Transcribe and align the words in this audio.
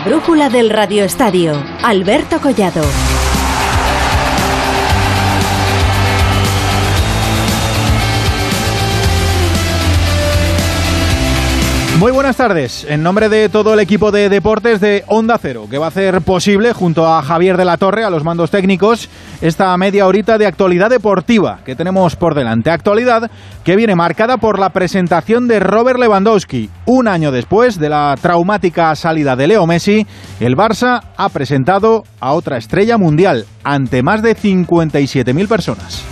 La 0.00 0.06
brújula 0.06 0.48
del 0.48 0.70
Radio 0.70 1.04
Estadio. 1.04 1.62
Alberto 1.82 2.40
Collado. 2.40 2.80
Muy 12.00 12.12
buenas 12.12 12.38
tardes. 12.38 12.86
En 12.88 13.02
nombre 13.02 13.28
de 13.28 13.50
todo 13.50 13.74
el 13.74 13.80
equipo 13.80 14.10
de 14.10 14.30
deportes 14.30 14.80
de 14.80 15.04
Onda 15.06 15.36
Cero, 15.36 15.66
que 15.70 15.76
va 15.76 15.84
a 15.84 15.88
hacer 15.90 16.22
posible, 16.22 16.72
junto 16.72 17.06
a 17.06 17.20
Javier 17.20 17.58
de 17.58 17.66
la 17.66 17.76
Torre, 17.76 18.04
a 18.04 18.08
los 18.08 18.24
mandos 18.24 18.50
técnicos, 18.50 19.10
esta 19.42 19.76
media 19.76 20.06
horita 20.06 20.38
de 20.38 20.46
actualidad 20.46 20.88
deportiva 20.88 21.60
que 21.62 21.76
tenemos 21.76 22.16
por 22.16 22.34
delante. 22.34 22.70
Actualidad 22.70 23.30
que 23.64 23.76
viene 23.76 23.96
marcada 23.96 24.38
por 24.38 24.58
la 24.58 24.70
presentación 24.70 25.46
de 25.46 25.60
Robert 25.60 25.98
Lewandowski. 25.98 26.70
Un 26.86 27.06
año 27.06 27.32
después 27.32 27.78
de 27.78 27.90
la 27.90 28.16
traumática 28.18 28.96
salida 28.96 29.36
de 29.36 29.48
Leo 29.48 29.66
Messi, 29.66 30.06
el 30.40 30.56
Barça 30.56 31.02
ha 31.18 31.28
presentado 31.28 32.04
a 32.18 32.32
otra 32.32 32.56
estrella 32.56 32.96
mundial 32.96 33.44
ante 33.62 34.02
más 34.02 34.22
de 34.22 34.34
57.000 34.34 35.48
personas. 35.48 36.02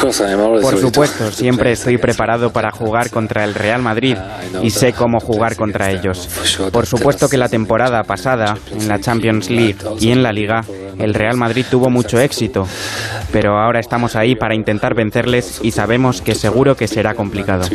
Por 0.00 0.78
supuesto, 0.78 1.30
siempre 1.30 1.72
estoy 1.72 1.98
preparado 1.98 2.50
para 2.52 2.70
jugar 2.70 3.10
contra 3.10 3.44
el 3.44 3.54
Real 3.54 3.82
Madrid 3.82 4.16
y 4.62 4.70
sé 4.70 4.92
cómo 4.92 5.20
jugar 5.20 5.56
contra 5.56 5.90
ellos. 5.90 6.28
Por 6.72 6.86
supuesto 6.86 7.28
que 7.28 7.36
la 7.36 7.48
temporada 7.48 8.02
pasada, 8.04 8.56
en 8.72 8.88
la 8.88 8.98
Champions 8.98 9.50
League 9.50 9.76
y 10.00 10.10
en 10.10 10.22
la 10.22 10.32
Liga, 10.32 10.64
el 10.98 11.14
Real 11.14 11.36
Madrid 11.36 11.66
tuvo 11.70 11.90
mucho 11.90 12.18
éxito, 12.18 12.66
pero 13.32 13.58
ahora 13.58 13.80
estamos 13.80 14.16
ahí 14.16 14.34
para 14.34 14.54
intentar 14.54 14.94
vencerles 14.94 15.60
y 15.62 15.70
sabemos 15.72 16.22
que 16.22 16.34
seguro 16.34 16.76
que 16.76 16.88
será 16.88 17.14
complicado. 17.14 17.68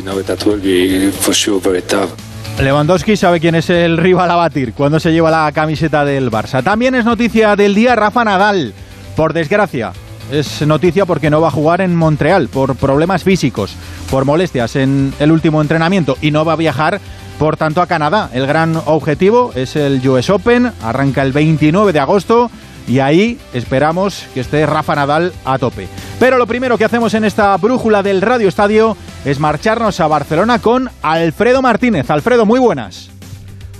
Lewandowski 2.61 3.17
sabe 3.17 3.39
quién 3.39 3.55
es 3.55 3.69
el 3.69 3.97
rival 3.97 4.31
a 4.31 4.35
batir 4.35 4.73
cuando 4.73 4.99
se 4.99 5.11
lleva 5.11 5.29
la 5.29 5.51
camiseta 5.51 6.05
del 6.05 6.31
Barça. 6.31 6.63
También 6.63 6.95
es 6.95 7.03
noticia 7.03 7.55
del 7.55 7.75
día 7.75 7.95
Rafa 7.95 8.23
Nadal, 8.23 8.73
por 9.15 9.33
desgracia. 9.33 9.91
Es 10.31 10.61
noticia 10.63 11.05
porque 11.05 11.29
no 11.29 11.39
va 11.39 11.49
a 11.49 11.51
jugar 11.51 11.81
en 11.81 11.95
Montreal 11.95 12.47
por 12.47 12.75
problemas 12.75 13.23
físicos, 13.23 13.75
por 14.09 14.25
molestias 14.25 14.75
en 14.75 15.13
el 15.19 15.31
último 15.31 15.61
entrenamiento 15.61 16.17
y 16.19 16.31
no 16.31 16.43
va 16.43 16.53
a 16.53 16.57
viajar, 16.57 16.99
por 17.37 17.57
tanto, 17.57 17.81
a 17.81 17.87
Canadá. 17.87 18.29
El 18.33 18.47
gran 18.47 18.75
objetivo 18.85 19.51
es 19.55 19.75
el 19.75 20.05
US 20.07 20.29
Open, 20.31 20.71
arranca 20.81 21.21
el 21.21 21.31
29 21.31 21.93
de 21.93 21.99
agosto 21.99 22.49
y 22.87 22.99
ahí 22.99 23.39
esperamos 23.53 24.25
que 24.33 24.39
esté 24.39 24.65
Rafa 24.65 24.95
Nadal 24.95 25.31
a 25.45 25.59
tope. 25.59 25.87
Pero 26.19 26.37
lo 26.37 26.47
primero 26.47 26.77
que 26.77 26.85
hacemos 26.85 27.13
en 27.13 27.25
esta 27.25 27.55
brújula 27.57 28.01
del 28.01 28.21
Radio 28.21 28.49
Estadio 28.49 28.97
es 29.25 29.39
marcharnos 29.39 29.99
a 29.99 30.07
Barcelona 30.07 30.59
con 30.59 30.89
Alfredo 31.01 31.61
Martínez. 31.61 32.09
Alfredo, 32.09 32.45
muy 32.45 32.59
buenas. 32.59 33.09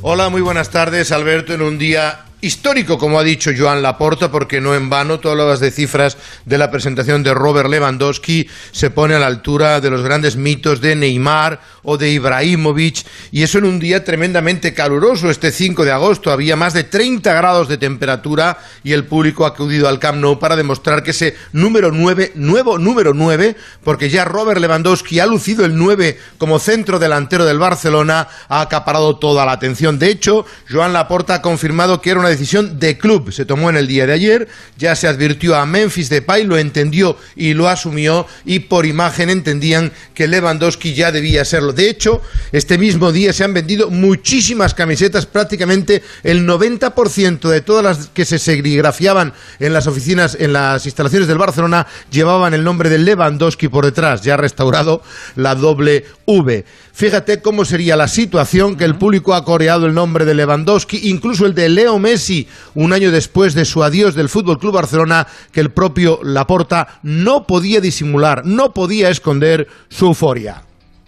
Hola, 0.01 0.29
muy 0.29 0.41
buenas 0.41 0.69
tardes, 0.69 1.11
Alberto, 1.11 1.53
en 1.53 1.63
un 1.63 1.79
día 1.79 2.24
histórico, 2.45 2.97
como 2.97 3.19
ha 3.19 3.23
dicho 3.23 3.51
Joan 3.57 3.81
Laporta, 3.81 4.31
porque 4.31 4.61
no 4.61 4.75
en 4.75 4.89
vano, 4.89 5.19
todas 5.19 5.37
las 5.37 5.59
de 5.59 5.71
cifras 5.71 6.17
de 6.45 6.57
la 6.57 6.69
presentación 6.69 7.23
de 7.23 7.33
Robert 7.33 7.69
Lewandowski 7.69 8.47
se 8.71 8.89
pone 8.91 9.15
a 9.15 9.19
la 9.19 9.27
altura 9.27 9.81
de 9.81 9.89
los 9.89 10.03
grandes 10.03 10.35
mitos 10.35 10.81
de 10.81 10.95
Neymar 10.95 11.59
o 11.83 11.97
de 11.97 12.09
Ibrahimovic, 12.11 13.05
y 13.31 13.43
eso 13.43 13.57
en 13.57 13.65
un 13.65 13.79
día 13.79 14.03
tremendamente 14.03 14.73
caluroso, 14.73 15.29
este 15.29 15.51
5 15.51 15.85
de 15.85 15.91
agosto, 15.91 16.31
había 16.31 16.55
más 16.55 16.73
de 16.73 16.83
30 16.83 17.33
grados 17.33 17.67
de 17.67 17.77
temperatura 17.77 18.57
y 18.83 18.93
el 18.93 19.05
público 19.05 19.45
ha 19.45 19.49
acudido 19.49 19.87
al 19.87 19.99
Camp 19.99 20.19
Nou 20.19 20.39
para 20.39 20.55
demostrar 20.55 21.03
que 21.03 21.11
ese 21.11 21.35
número 21.51 21.91
9, 21.91 22.33
nuevo 22.35 22.77
número 22.77 23.13
9, 23.13 23.55
porque 23.83 24.09
ya 24.09 24.25
Robert 24.25 24.59
Lewandowski 24.59 25.19
ha 25.19 25.25
lucido 25.25 25.65
el 25.65 25.75
9 25.75 26.17
como 26.37 26.59
centro 26.59 26.99
delantero 26.99 27.45
del 27.45 27.59
Barcelona, 27.59 28.27
ha 28.47 28.61
acaparado 28.61 29.17
toda 29.17 29.45
la 29.45 29.53
atención. 29.53 29.99
De 29.99 30.09
hecho, 30.09 30.45
Joan 30.69 30.93
Laporta 30.93 31.35
ha 31.35 31.41
confirmado 31.41 32.01
que 32.01 32.11
era 32.11 32.19
una 32.19 32.29
decisión 32.35 32.79
de 32.79 32.97
club. 32.97 33.31
Se 33.31 33.45
tomó 33.45 33.69
en 33.69 33.77
el 33.77 33.87
día 33.87 34.05
de 34.05 34.13
ayer, 34.13 34.47
ya 34.77 34.95
se 34.95 35.07
advirtió 35.07 35.55
a 35.55 35.65
Memphis 35.65 36.09
Depay, 36.09 36.43
lo 36.43 36.57
entendió 36.57 37.17
y 37.35 37.53
lo 37.53 37.67
asumió 37.67 38.27
y 38.45 38.59
por 38.59 38.85
imagen 38.85 39.29
entendían 39.29 39.91
que 40.13 40.27
Lewandowski 40.27 40.93
ya 40.93 41.11
debía 41.11 41.45
serlo. 41.45 41.73
De 41.73 41.89
hecho, 41.89 42.21
este 42.51 42.77
mismo 42.77 43.11
día 43.11 43.33
se 43.33 43.43
han 43.43 43.53
vendido 43.53 43.89
muchísimas 43.89 44.73
camisetas, 44.73 45.25
prácticamente 45.25 46.03
el 46.23 46.47
90% 46.47 47.49
de 47.49 47.61
todas 47.61 47.83
las 47.83 48.07
que 48.07 48.25
se 48.25 48.39
serigrafiaban 48.39 49.33
en 49.59 49.73
las 49.73 49.87
oficinas, 49.87 50.37
en 50.39 50.53
las 50.53 50.85
instalaciones 50.85 51.27
del 51.27 51.37
Barcelona, 51.37 51.87
llevaban 52.11 52.53
el 52.53 52.63
nombre 52.63 52.89
de 52.89 52.99
Lewandowski 52.99 53.67
por 53.67 53.85
detrás, 53.85 54.21
ya 54.21 54.37
restaurado 54.37 55.01
la 55.35 55.55
doble 55.55 56.05
V. 56.25 56.65
Fíjate 56.93 57.41
cómo 57.41 57.65
sería 57.65 57.97
la 57.97 58.07
situación 58.07 58.77
que 58.77 58.85
el 58.85 58.95
público 58.95 59.33
ha 59.33 59.43
coreado 59.43 59.85
el 59.85 59.93
nombre 59.93 60.23
de 60.23 60.33
Lewandowski, 60.33 61.09
incluso 61.09 61.45
el 61.45 61.53
de 61.53 61.69
Leo 61.69 61.99
Messi, 61.99 62.24
un 62.73 62.93
año 62.93 63.11
después 63.11 63.53
de 63.53 63.65
su 63.65 63.83
adiós 63.83 64.15
del 64.15 64.29
Fútbol 64.29 64.59
Club 64.59 64.73
Barcelona, 64.73 65.27
que 65.51 65.61
el 65.61 65.71
propio 65.71 66.19
Laporta 66.23 66.99
no 67.03 67.45
podía 67.45 67.81
disimular, 67.81 68.45
no 68.45 68.73
podía 68.73 69.09
esconder 69.09 69.67
su 69.89 70.07
euforia. 70.07 70.63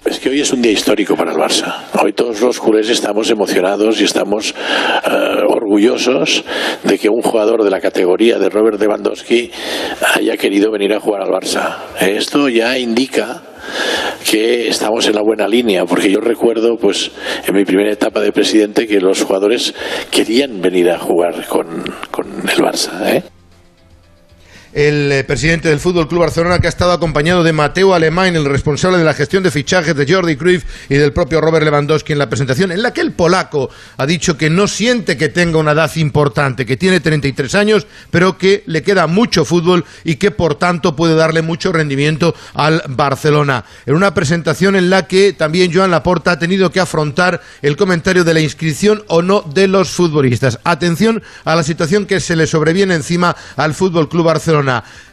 Es 0.06 0.20
que 0.20 0.30
hoy 0.30 0.40
es 0.40 0.54
un 0.54 0.62
día 0.62 0.72
histórico 0.72 1.18
para 1.18 1.34
el 1.34 1.38
Barça. 1.38 1.84
Hoy 2.02 2.14
todos 2.14 2.40
los 2.40 2.60
culés 2.60 2.90
estamos 2.90 3.30
emocionados 3.30 4.00
y 4.00 4.06
estamos 4.06 4.54
uh, 4.54 5.52
orgullosos 5.52 6.46
de 6.84 6.98
que 6.98 7.10
un 7.10 7.22
jugador 7.22 7.64
de 7.64 7.70
la 7.70 7.82
categoría 7.82 8.40
de 8.40 8.48
Robert 8.48 8.80
Lewandowski 8.80 9.52
haya 10.16 10.38
querido 10.38 10.72
venir 10.72 10.94
a 10.94 11.02
jugar 11.02 11.24
al 11.24 11.30
Barça. 11.30 11.76
Esto 12.00 12.48
ya 12.48 12.78
indica 12.78 13.42
que 14.30 14.68
estamos 14.68 15.08
en 15.08 15.16
la 15.16 15.22
buena 15.22 15.48
línea, 15.48 15.86
porque 15.86 16.12
yo 16.12 16.20
recuerdo, 16.20 16.78
pues, 16.78 17.12
en 17.46 17.56
mi 17.56 17.66
primera 17.66 17.92
etapa 17.92 18.22
de 18.22 18.32
presidente, 18.32 18.88
que 18.88 19.00
los 19.00 19.24
jugadores 19.24 19.74
querían 20.12 20.62
venir 20.62 20.90
a 20.90 21.00
jugar 21.00 21.48
con, 21.48 21.84
con 22.12 22.28
el 22.28 22.58
Barça. 22.58 23.16
¿eh? 23.16 23.37
El 24.78 25.12
eh, 25.12 25.24
presidente 25.24 25.70
del 25.70 25.80
Fútbol 25.80 26.08
Club 26.08 26.20
Barcelona, 26.20 26.60
que 26.60 26.68
ha 26.68 26.70
estado 26.70 26.92
acompañado 26.92 27.44
de 27.44 27.52
Mateo 27.52 27.96
Alemán, 27.96 28.36
el 28.36 28.46
responsable 28.46 29.00
de 29.00 29.04
la 29.04 29.16
gestión 29.16 29.42
de 29.42 29.50
fichajes 29.50 29.96
de 29.96 30.06
Jordi 30.08 30.36
Cruyff 30.36 30.66
y 30.88 30.98
del 30.98 31.14
propio 31.14 31.42
Robert 31.42 31.66
Lewandowski 31.66 32.14
en 32.14 32.20
la 32.20 32.30
presentación, 32.30 32.72
en 32.72 32.84
la 32.84 32.94
que 32.94 33.02
el 33.02 33.14
polaco 33.14 33.72
ha 33.98 34.06
dicho 34.06 34.38
que 34.38 34.52
no 34.52 34.68
siente 34.68 35.18
que 35.18 35.30
tenga 35.30 35.58
una 35.58 35.72
edad 35.72 35.90
importante, 35.96 36.68
que 36.68 36.78
tiene 36.78 37.00
33 37.00 37.56
años, 37.56 37.88
pero 38.12 38.38
que 38.38 38.62
le 38.68 38.84
queda 38.84 39.08
mucho 39.08 39.46
fútbol 39.46 39.84
y 40.04 40.18
que 40.18 40.30
por 40.30 40.54
tanto 40.54 40.96
puede 40.96 41.16
darle 41.16 41.42
mucho 41.42 41.72
rendimiento 41.72 42.36
al 42.54 42.84
Barcelona. 42.88 43.66
En 43.88 43.96
una 43.96 44.14
presentación 44.14 44.76
en 44.76 44.92
la 44.92 45.08
que 45.08 45.34
también 45.34 45.74
Joan 45.74 45.90
Laporta 45.90 46.34
ha 46.34 46.40
tenido 46.40 46.72
que 46.72 46.82
afrontar 46.82 47.42
el 47.64 47.78
comentario 47.78 48.24
de 48.24 48.36
la 48.36 48.42
inscripción 48.42 49.04
o 49.08 49.24
no 49.24 49.42
de 49.42 49.68
los 49.68 49.90
futbolistas. 49.90 50.60
Atención 50.64 51.24
a 51.46 51.56
la 51.56 51.64
situación 51.64 52.06
que 52.06 52.20
se 52.20 52.36
le 52.36 52.46
sobreviene 52.46 52.94
encima 52.94 53.36
al 53.56 53.74
Fútbol 53.74 54.08
Club 54.08 54.26
Barcelona. 54.26 54.67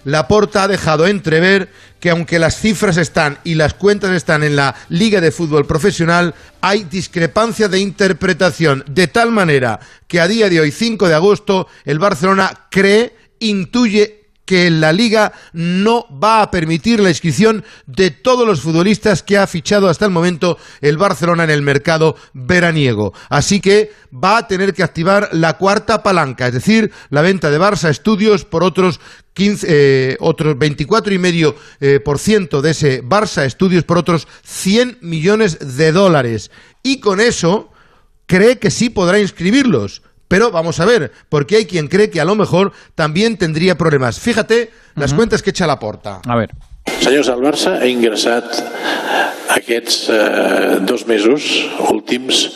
Laporta 0.05 0.65
ha 0.65 0.69
dejado 0.69 1.07
entrever 1.07 1.71
que 2.01 2.11
aunque 2.11 2.39
las 2.39 2.59
cifras 2.59 2.97
están 2.97 3.39
y 3.45 3.55
las 3.55 3.75
cuentas 3.75 4.11
están 4.11 4.43
en 4.43 4.57
la 4.57 4.75
Liga 4.89 5.21
de 5.21 5.31
Fútbol 5.31 5.67
Profesional, 5.67 6.35
hay 6.61 6.85
discrepancia 6.85 7.69
de 7.69 7.81
interpretación, 7.81 8.85
de 8.89 9.07
tal 9.07 9.33
manera 9.33 9.81
que 10.07 10.21
a 10.21 10.29
día 10.29 10.51
de 10.51 10.61
hoy, 10.61 10.71
5 10.71 11.09
de 11.09 11.15
agosto, 11.15 11.69
el 11.85 11.99
Barcelona 11.99 12.67
cree, 12.71 13.17
intuye 13.39 14.24
que 14.45 14.71
la 14.71 14.93
liga 14.93 15.33
no 15.53 16.07
va 16.11 16.43
a 16.43 16.51
permitir 16.51 17.01
la 17.01 17.09
inscripción 17.09 17.65
de 17.87 18.11
todos 18.11 18.47
los 18.47 18.61
futbolistas 18.61 19.23
que 19.23 19.39
ha 19.39 19.47
fichado 19.47 19.89
hasta 19.89 20.05
el 20.05 20.11
momento 20.11 20.59
el 20.81 20.99
Barcelona 20.99 21.45
en 21.45 21.51
el 21.51 21.63
mercado 21.63 22.17
veraniego. 22.33 23.13
Así 23.29 23.61
que 23.61 23.93
va 24.13 24.39
a 24.39 24.47
tener 24.47 24.75
que 24.75 24.83
activar 24.83 25.31
la 25.33 25.55
cuarta 25.55 26.03
palanca, 26.03 26.47
es 26.47 26.55
decir, 26.55 26.93
la 27.11 27.23
venta 27.23 27.51
de 27.51 27.59
Barça 27.59 27.89
Estudios 27.89 28.45
por 28.45 28.63
otros 28.63 29.01
15, 29.33 29.67
eh, 29.69 30.17
otros 30.21 30.59
24 30.59 31.13
y 31.15 31.19
medio 31.19 31.57
eh, 31.81 32.01
por 32.01 32.19
ciento 32.19 32.63
de 32.63 32.71
ese 32.71 33.03
Barça 33.03 33.45
Estudios 33.45 33.85
por 33.85 33.99
otros 33.99 34.29
100 34.45 34.99
millones 35.01 35.77
de 35.77 35.93
dólares. 35.93 36.51
Y 36.83 37.01
con 37.01 37.21
eso 37.21 37.73
cree 38.27 38.59
que 38.59 38.71
sí 38.71 38.91
podrá 38.91 39.19
inscribirlos 39.19 40.03
pero 40.35 40.51
vamos 40.51 40.81
a 40.81 40.85
ver, 40.85 41.13
porque 41.29 41.55
hay 41.55 41.65
quien 41.65 41.87
cree 41.87 42.11
que 42.11 42.21
a 42.21 42.25
lo 42.25 42.35
mejor 42.35 42.73
también 42.97 43.37
tendría 43.37 43.79
problemas. 43.79 44.19
Fíjate 44.19 44.73
las 44.97 45.13
uh 45.13 45.15
-huh. 45.15 45.17
cuentes 45.19 45.43
que 45.45 45.51
echa 45.51 45.65
la 45.65 45.79
porta. 45.79 46.23
A 46.27 46.35
ver. 46.35 46.51
Senyors, 47.01 47.29
el 47.29 47.41
Barça 47.41 47.81
ha 47.81 47.87
ingressat 47.87 48.45
aquests 49.49 50.11
eh, 50.11 50.81
dos 50.83 51.07
mesos 51.07 51.71
últims 51.89 52.51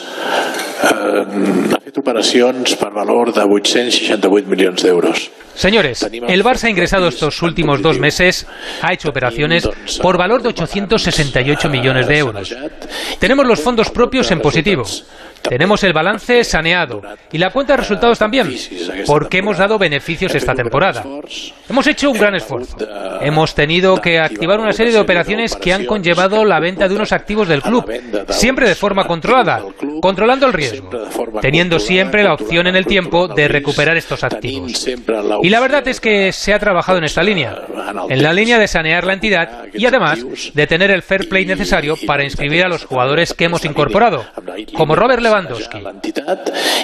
eh, 0.82 1.74
ha 1.76 1.80
fet 1.80 1.96
operacions 1.98 2.74
per 2.74 2.90
valor 2.90 3.32
de 3.32 3.42
868 3.46 4.48
milions 4.48 4.82
d'euros. 4.82 5.30
Señores, 5.54 6.02
el 6.02 6.44
Barça 6.44 6.64
ha 6.64 6.70
ingresado 6.70 7.08
estos 7.08 7.42
últimos 7.42 7.82
dos 7.82 7.98
meses, 7.98 8.46
ha 8.80 8.92
hecho 8.92 9.08
operaciones 9.08 9.68
por 10.00 10.16
valor 10.16 10.42
de 10.42 10.48
868 10.50 11.68
millones 11.68 12.06
de 12.06 12.18
euros. 12.18 12.54
Tenemos 13.18 13.44
los 13.46 13.60
fondos 13.60 13.90
propios 13.90 14.30
en 14.30 14.40
positivo. 14.40 14.84
Tenemos 15.42 15.82
el 15.84 15.92
balance 15.92 16.44
saneado 16.44 17.02
y 17.32 17.38
la 17.38 17.50
cuenta 17.50 17.74
de 17.74 17.78
resultados 17.78 18.18
también, 18.18 18.48
porque 19.06 19.38
hemos 19.38 19.58
dado 19.58 19.78
beneficios 19.78 20.34
esta 20.34 20.54
temporada. 20.54 21.04
Hemos 21.68 21.86
hecho 21.86 22.10
un 22.10 22.18
gran 22.18 22.34
esfuerzo. 22.34 22.76
Hemos 23.20 23.54
tenido 23.54 24.00
que 24.00 24.18
activar 24.18 24.60
una 24.60 24.72
serie 24.72 24.92
de 24.92 24.98
operaciones 24.98 25.56
que 25.56 25.72
han 25.72 25.84
conllevado 25.86 26.44
la 26.44 26.60
venta 26.60 26.88
de 26.88 26.94
unos 26.94 27.12
activos 27.12 27.48
del 27.48 27.62
club, 27.62 27.90
siempre 28.28 28.68
de 28.68 28.74
forma 28.74 29.06
controlada, 29.06 29.62
controlando 30.00 30.46
el 30.46 30.52
riesgo, 30.52 30.90
teniendo 31.40 31.78
siempre 31.78 32.22
la 32.22 32.34
opción 32.34 32.66
en 32.66 32.76
el 32.76 32.86
tiempo 32.86 33.28
de 33.28 33.48
recuperar 33.48 33.96
estos 33.96 34.24
activos. 34.24 34.86
Y 35.42 35.48
la 35.48 35.60
verdad 35.60 35.86
es 35.88 36.00
que 36.00 36.32
se 36.32 36.52
ha 36.52 36.58
trabajado 36.58 36.98
en 36.98 37.04
esta 37.04 37.22
línea, 37.22 37.56
en 38.08 38.22
la 38.22 38.32
línea 38.32 38.58
de 38.58 38.68
sanear 38.68 39.04
la 39.04 39.14
entidad 39.14 39.66
y 39.72 39.86
además 39.86 40.24
de 40.54 40.66
tener 40.66 40.90
el 40.90 41.02
fair 41.02 41.28
play 41.28 41.46
necesario 41.46 41.94
para 42.06 42.24
inscribir 42.24 42.64
a 42.64 42.68
los 42.68 42.84
jugadores 42.84 43.34
que 43.34 43.44
hemos 43.44 43.64
incorporado, 43.64 44.24
como 44.74 44.94
Robert 44.94 45.22
Lewandowski. 45.28 45.78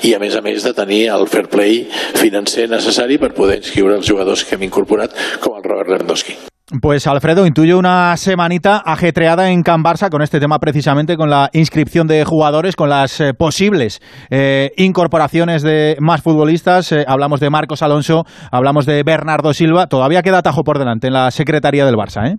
Y 0.03 0.15
a 0.15 0.19
més 0.21 0.35
a 0.37 0.43
més 0.45 0.65
de 0.65 0.75
tenir 0.77 1.07
el 1.13 1.29
fair 1.29 1.49
play 1.49 1.85
financer 2.19 2.69
necessari 2.69 3.17
per 3.19 3.33
poder 3.37 3.61
inscriure 3.63 3.97
els 3.97 4.09
jugadors 4.09 4.45
que 4.45 4.59
hem 4.59 4.67
incorporat, 4.69 5.15
com 5.41 5.57
el 5.57 5.65
Robert 5.65 5.89
Lewandowski. 5.89 6.37
Pues 6.81 7.07
Alfredo, 7.07 7.47
intuyo 7.47 7.79
una 7.79 8.17
semanita 8.17 8.83
ajetreada 8.85 9.51
en 9.51 9.63
Can 9.63 9.83
Barça 9.83 10.09
con 10.09 10.23
este 10.23 10.41
tema 10.41 10.59
precisamente, 10.59 11.17
con 11.17 11.29
la 11.29 11.51
inscripción 11.53 12.07
de 12.07 12.25
jugadores, 12.25 12.75
con 12.75 12.89
las 12.89 13.21
eh, 13.21 13.35
posibles 13.35 14.01
eh, 14.31 14.73
incorporaciones 14.79 15.63
de 15.63 15.97
más 16.01 16.23
futbolistas. 16.23 16.91
Eh, 16.93 17.05
hablamos 17.07 17.41
de 17.41 17.51
Marcos 17.51 17.83
Alonso, 17.83 18.25
hablamos 18.51 18.87
de 18.87 19.03
Bernardo 19.03 19.53
Silva. 19.53 19.89
Todavía 19.89 20.23
queda 20.23 20.39
atajo 20.39 20.65
por 20.65 20.79
delante 20.79 21.09
en 21.09 21.13
la 21.13 21.31
Secretaría 21.31 21.85
del 21.85 21.97
Barça, 21.97 22.31
¿eh? 22.31 22.37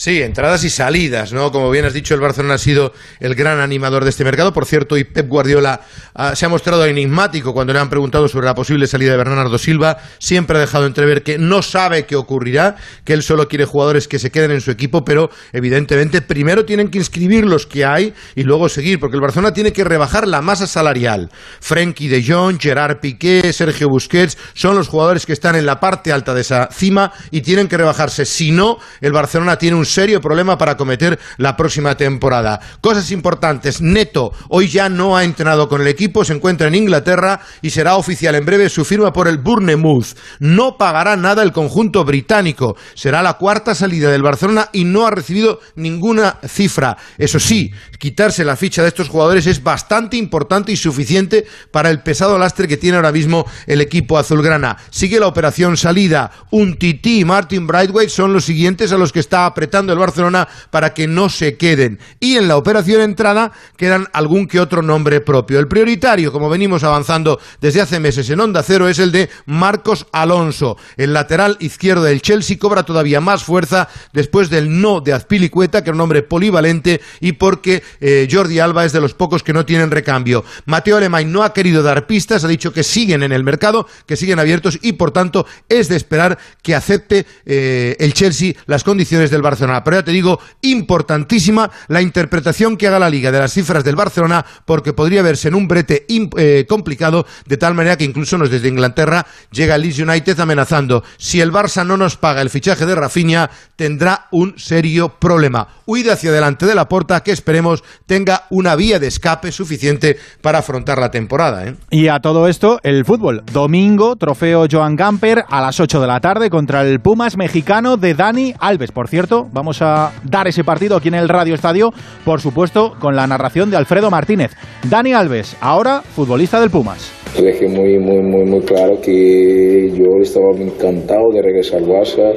Sí, 0.00 0.22
entradas 0.22 0.62
y 0.62 0.70
salidas, 0.70 1.32
¿no? 1.32 1.50
Como 1.50 1.72
bien 1.72 1.84
has 1.84 1.92
dicho, 1.92 2.14
el 2.14 2.20
Barcelona 2.20 2.54
ha 2.54 2.58
sido 2.58 2.92
el 3.18 3.34
gran 3.34 3.58
animador 3.58 4.04
de 4.04 4.10
este 4.10 4.22
mercado. 4.22 4.52
Por 4.52 4.64
cierto, 4.64 4.96
y 4.96 5.02
Pep 5.02 5.26
Guardiola 5.26 5.80
ah, 6.14 6.36
se 6.36 6.46
ha 6.46 6.48
mostrado 6.48 6.84
enigmático 6.84 7.52
cuando 7.52 7.72
le 7.72 7.80
han 7.80 7.90
preguntado 7.90 8.28
sobre 8.28 8.46
la 8.46 8.54
posible 8.54 8.86
salida 8.86 9.10
de 9.10 9.16
Bernardo 9.16 9.58
Silva. 9.58 9.98
Siempre 10.20 10.56
ha 10.56 10.60
dejado 10.60 10.86
entrever 10.86 11.24
que 11.24 11.36
no 11.36 11.62
sabe 11.62 12.06
qué 12.06 12.14
ocurrirá, 12.14 12.76
que 13.02 13.12
él 13.12 13.24
solo 13.24 13.48
quiere 13.48 13.64
jugadores 13.64 14.06
que 14.06 14.20
se 14.20 14.30
queden 14.30 14.52
en 14.52 14.60
su 14.60 14.70
equipo, 14.70 15.04
pero 15.04 15.30
evidentemente 15.52 16.22
primero 16.22 16.64
tienen 16.64 16.90
que 16.90 16.98
inscribir 16.98 17.44
los 17.44 17.66
que 17.66 17.84
hay 17.84 18.14
y 18.36 18.44
luego 18.44 18.68
seguir, 18.68 19.00
porque 19.00 19.16
el 19.16 19.22
Barcelona 19.22 19.52
tiene 19.52 19.72
que 19.72 19.82
rebajar 19.82 20.28
la 20.28 20.40
masa 20.42 20.68
salarial. 20.68 21.28
Frenkie 21.58 22.06
de 22.06 22.24
Jong, 22.24 22.60
Gerard 22.60 23.00
Piqué, 23.00 23.52
Sergio 23.52 23.88
Busquets 23.88 24.38
son 24.54 24.76
los 24.76 24.86
jugadores 24.86 25.26
que 25.26 25.32
están 25.32 25.56
en 25.56 25.66
la 25.66 25.80
parte 25.80 26.12
alta 26.12 26.34
de 26.34 26.42
esa 26.42 26.68
cima 26.70 27.12
y 27.32 27.40
tienen 27.40 27.66
que 27.66 27.76
rebajarse. 27.76 28.24
Si 28.24 28.52
no, 28.52 28.78
el 29.00 29.10
Barcelona 29.10 29.58
tiene 29.58 29.76
un 29.76 29.87
serio 29.88 30.20
problema 30.20 30.56
para 30.56 30.76
cometer 30.76 31.18
la 31.36 31.56
próxima 31.56 31.96
temporada. 31.96 32.60
Cosas 32.80 33.10
importantes. 33.10 33.80
Neto 33.80 34.32
hoy 34.48 34.68
ya 34.68 34.88
no 34.88 35.16
ha 35.16 35.24
entrenado 35.24 35.68
con 35.68 35.80
el 35.80 35.88
equipo, 35.88 36.24
se 36.24 36.34
encuentra 36.34 36.68
en 36.68 36.74
Inglaterra 36.74 37.40
y 37.62 37.70
será 37.70 37.96
oficial 37.96 38.34
en 38.34 38.44
breve 38.44 38.68
su 38.68 38.84
firma 38.84 39.12
por 39.12 39.28
el 39.28 39.38
Bournemouth. 39.38 40.16
No 40.38 40.76
pagará 40.76 41.16
nada 41.16 41.42
el 41.42 41.52
conjunto 41.52 42.04
británico. 42.04 42.76
Será 42.94 43.22
la 43.22 43.34
cuarta 43.34 43.74
salida 43.74 44.10
del 44.10 44.22
Barcelona 44.22 44.68
y 44.72 44.84
no 44.84 45.06
ha 45.06 45.10
recibido 45.10 45.60
ninguna 45.76 46.38
cifra. 46.46 46.96
Eso 47.16 47.38
sí, 47.40 47.72
quitarse 47.98 48.44
la 48.44 48.56
ficha 48.56 48.82
de 48.82 48.88
estos 48.88 49.08
jugadores 49.08 49.46
es 49.46 49.62
bastante 49.62 50.16
importante 50.16 50.72
y 50.72 50.76
suficiente 50.76 51.46
para 51.70 51.90
el 51.90 52.02
pesado 52.02 52.38
lastre 52.38 52.68
que 52.68 52.76
tiene 52.76 52.96
ahora 52.96 53.12
mismo 53.12 53.46
el 53.66 53.80
equipo 53.80 54.18
azulgrana. 54.18 54.76
Sigue 54.90 55.20
la 55.20 55.26
operación 55.26 55.76
salida. 55.76 56.30
Un 56.50 56.78
Titi 56.78 57.20
y 57.20 57.24
Martin 57.24 57.66
Brightway 57.66 58.08
son 58.08 58.32
los 58.32 58.44
siguientes 58.44 58.92
a 58.92 58.98
los 58.98 59.12
que 59.12 59.20
está 59.20 59.46
apretando 59.46 59.77
el 59.86 59.98
Barcelona 59.98 60.48
para 60.70 60.94
que 60.94 61.06
no 61.06 61.28
se 61.28 61.56
queden. 61.56 61.98
Y 62.20 62.36
en 62.36 62.48
la 62.48 62.56
operación 62.56 63.02
entrada 63.02 63.52
quedan 63.76 64.08
algún 64.12 64.46
que 64.46 64.60
otro 64.60 64.82
nombre 64.82 65.20
propio. 65.20 65.58
El 65.58 65.68
prioritario, 65.68 66.32
como 66.32 66.48
venimos 66.48 66.84
avanzando 66.84 67.38
desde 67.60 67.80
hace 67.80 68.00
meses 68.00 68.28
en 68.30 68.40
Onda 68.40 68.62
Cero, 68.62 68.88
es 68.88 68.98
el 68.98 69.12
de 69.12 69.28
Marcos 69.46 70.06
Alonso. 70.12 70.76
El 70.96 71.12
lateral 71.12 71.56
izquierdo 71.60 72.02
del 72.02 72.22
Chelsea 72.22 72.58
cobra 72.58 72.82
todavía 72.82 73.20
más 73.20 73.44
fuerza 73.44 73.88
después 74.12 74.50
del 74.50 74.80
no 74.80 75.00
de 75.00 75.12
Azpilicueta, 75.12 75.82
que 75.82 75.90
era 75.90 75.94
un 75.94 76.00
hombre 76.00 76.22
polivalente, 76.22 77.00
y 77.20 77.32
porque 77.32 77.82
eh, 78.00 78.28
Jordi 78.30 78.58
Alba 78.58 78.84
es 78.84 78.92
de 78.92 79.00
los 79.00 79.14
pocos 79.14 79.42
que 79.42 79.52
no 79.52 79.64
tienen 79.64 79.90
recambio. 79.90 80.44
Mateo 80.66 80.96
Alemán 80.96 81.30
no 81.30 81.42
ha 81.42 81.52
querido 81.52 81.82
dar 81.82 82.06
pistas, 82.06 82.44
ha 82.44 82.48
dicho 82.48 82.72
que 82.72 82.82
siguen 82.82 83.22
en 83.22 83.32
el 83.32 83.44
mercado, 83.44 83.86
que 84.06 84.16
siguen 84.16 84.38
abiertos 84.38 84.78
y 84.82 84.92
por 84.92 85.10
tanto 85.10 85.46
es 85.68 85.88
de 85.88 85.96
esperar 85.96 86.38
que 86.62 86.74
acepte 86.74 87.26
eh, 87.46 87.96
el 87.98 88.14
Chelsea 88.14 88.54
las 88.66 88.84
condiciones 88.84 89.30
del 89.30 89.42
Barcelona. 89.42 89.67
Pero 89.84 89.98
ya 89.98 90.04
te 90.04 90.12
digo, 90.12 90.40
importantísima 90.62 91.70
la 91.88 92.02
interpretación 92.02 92.76
que 92.76 92.86
haga 92.86 92.98
la 92.98 93.10
Liga 93.10 93.30
de 93.30 93.38
las 93.38 93.52
cifras 93.52 93.84
del 93.84 93.96
Barcelona, 93.96 94.44
porque 94.64 94.92
podría 94.92 95.22
verse 95.22 95.48
en 95.48 95.54
un 95.54 95.68
brete 95.68 96.06
eh, 96.08 96.66
complicado, 96.68 97.26
de 97.46 97.56
tal 97.56 97.74
manera 97.74 97.96
que 97.96 98.04
incluso 98.04 98.38
nos 98.38 98.50
desde 98.50 98.68
Inglaterra 98.68 99.26
llega 99.50 99.74
el 99.74 99.82
Leeds 99.82 100.00
United 100.00 100.38
amenazando. 100.40 101.02
Si 101.16 101.40
el 101.40 101.52
Barça 101.52 101.86
no 101.86 101.96
nos 101.96 102.16
paga 102.16 102.42
el 102.42 102.50
fichaje 102.50 102.86
de 102.86 102.94
Rafinha, 102.94 103.50
tendrá 103.76 104.26
un 104.32 104.54
serio 104.58 105.14
problema. 105.18 105.68
Huida 105.86 106.14
hacia 106.14 106.32
delante 106.32 106.66
de 106.66 106.74
la 106.74 106.88
puerta 106.88 107.22
que 107.22 107.32
esperemos 107.32 107.82
tenga 108.06 108.44
una 108.50 108.76
vía 108.76 108.98
de 108.98 109.06
escape 109.06 109.52
suficiente 109.52 110.18
para 110.42 110.58
afrontar 110.58 110.98
la 110.98 111.10
temporada. 111.10 111.66
¿eh? 111.66 111.76
Y 111.90 112.08
a 112.08 112.20
todo 112.20 112.48
esto, 112.48 112.80
el 112.82 113.04
fútbol. 113.04 113.42
Domingo, 113.52 114.16
trofeo 114.16 114.66
Joan 114.70 114.96
Gamper 114.96 115.44
a 115.48 115.60
las 115.60 115.80
8 115.80 116.00
de 116.00 116.06
la 116.06 116.20
tarde 116.20 116.50
contra 116.50 116.82
el 116.82 117.00
Pumas 117.00 117.36
mexicano 117.36 117.96
de 117.96 118.14
Dani 118.14 118.54
Alves. 118.58 118.92
Por 118.92 119.08
cierto, 119.08 119.47
Vamos 119.52 119.82
a 119.82 120.12
dar 120.24 120.48
ese 120.48 120.64
partido 120.64 120.96
aquí 120.96 121.08
en 121.08 121.14
el 121.14 121.28
Radio 121.28 121.54
Estadio, 121.54 121.90
por 122.24 122.40
supuesto, 122.40 122.94
con 122.98 123.16
la 123.16 123.26
narración 123.26 123.70
de 123.70 123.76
Alfredo 123.76 124.10
Martínez. 124.10 124.52
Dani 124.88 125.12
Alves, 125.12 125.56
ahora 125.60 126.02
futbolista 126.02 126.60
del 126.60 126.70
Pumas. 126.70 127.12
Dejé 127.36 127.68
muy, 127.68 127.98
muy, 127.98 128.22
muy, 128.22 128.44
muy 128.44 128.60
claro 128.62 129.00
que 129.00 129.92
yo 129.94 130.20
estaba 130.20 130.50
encantado 130.56 131.30
de 131.32 131.42
regresar 131.42 131.80
al 131.80 131.86
Barça, 131.86 132.32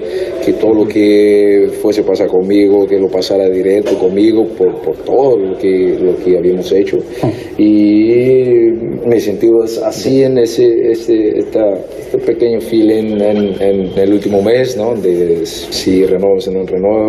que 0.45 0.53
todo 0.53 0.73
lo 0.73 0.87
que 0.87 1.69
fuese 1.81 2.03
pasar 2.03 2.27
conmigo, 2.27 2.85
que 2.85 2.99
lo 2.99 3.07
pasara 3.07 3.49
directo 3.49 3.97
conmigo 3.97 4.45
por, 4.49 4.81
por 4.81 4.97
todo 4.97 5.37
lo 5.37 5.57
que, 5.57 5.97
lo 5.99 6.15
que 6.17 6.37
habíamos 6.37 6.71
hecho. 6.71 6.97
Y 7.57 8.51
me 9.05 9.19
sentí 9.19 9.47
así 9.83 10.23
en 10.23 10.37
ese, 10.37 10.91
ese 10.91 11.39
esta, 11.39 11.73
este 11.99 12.17
pequeño 12.19 12.61
feeling 12.61 13.19
en, 13.21 13.61
en, 13.61 13.99
el 13.99 14.13
último 14.13 14.41
mes, 14.41 14.77
¿no? 14.77 14.93
De 14.95 15.45
si 15.45 16.05
renuevo, 16.05 16.39
si 16.39 16.51
no 16.51 16.63
renuevo. 16.65 17.00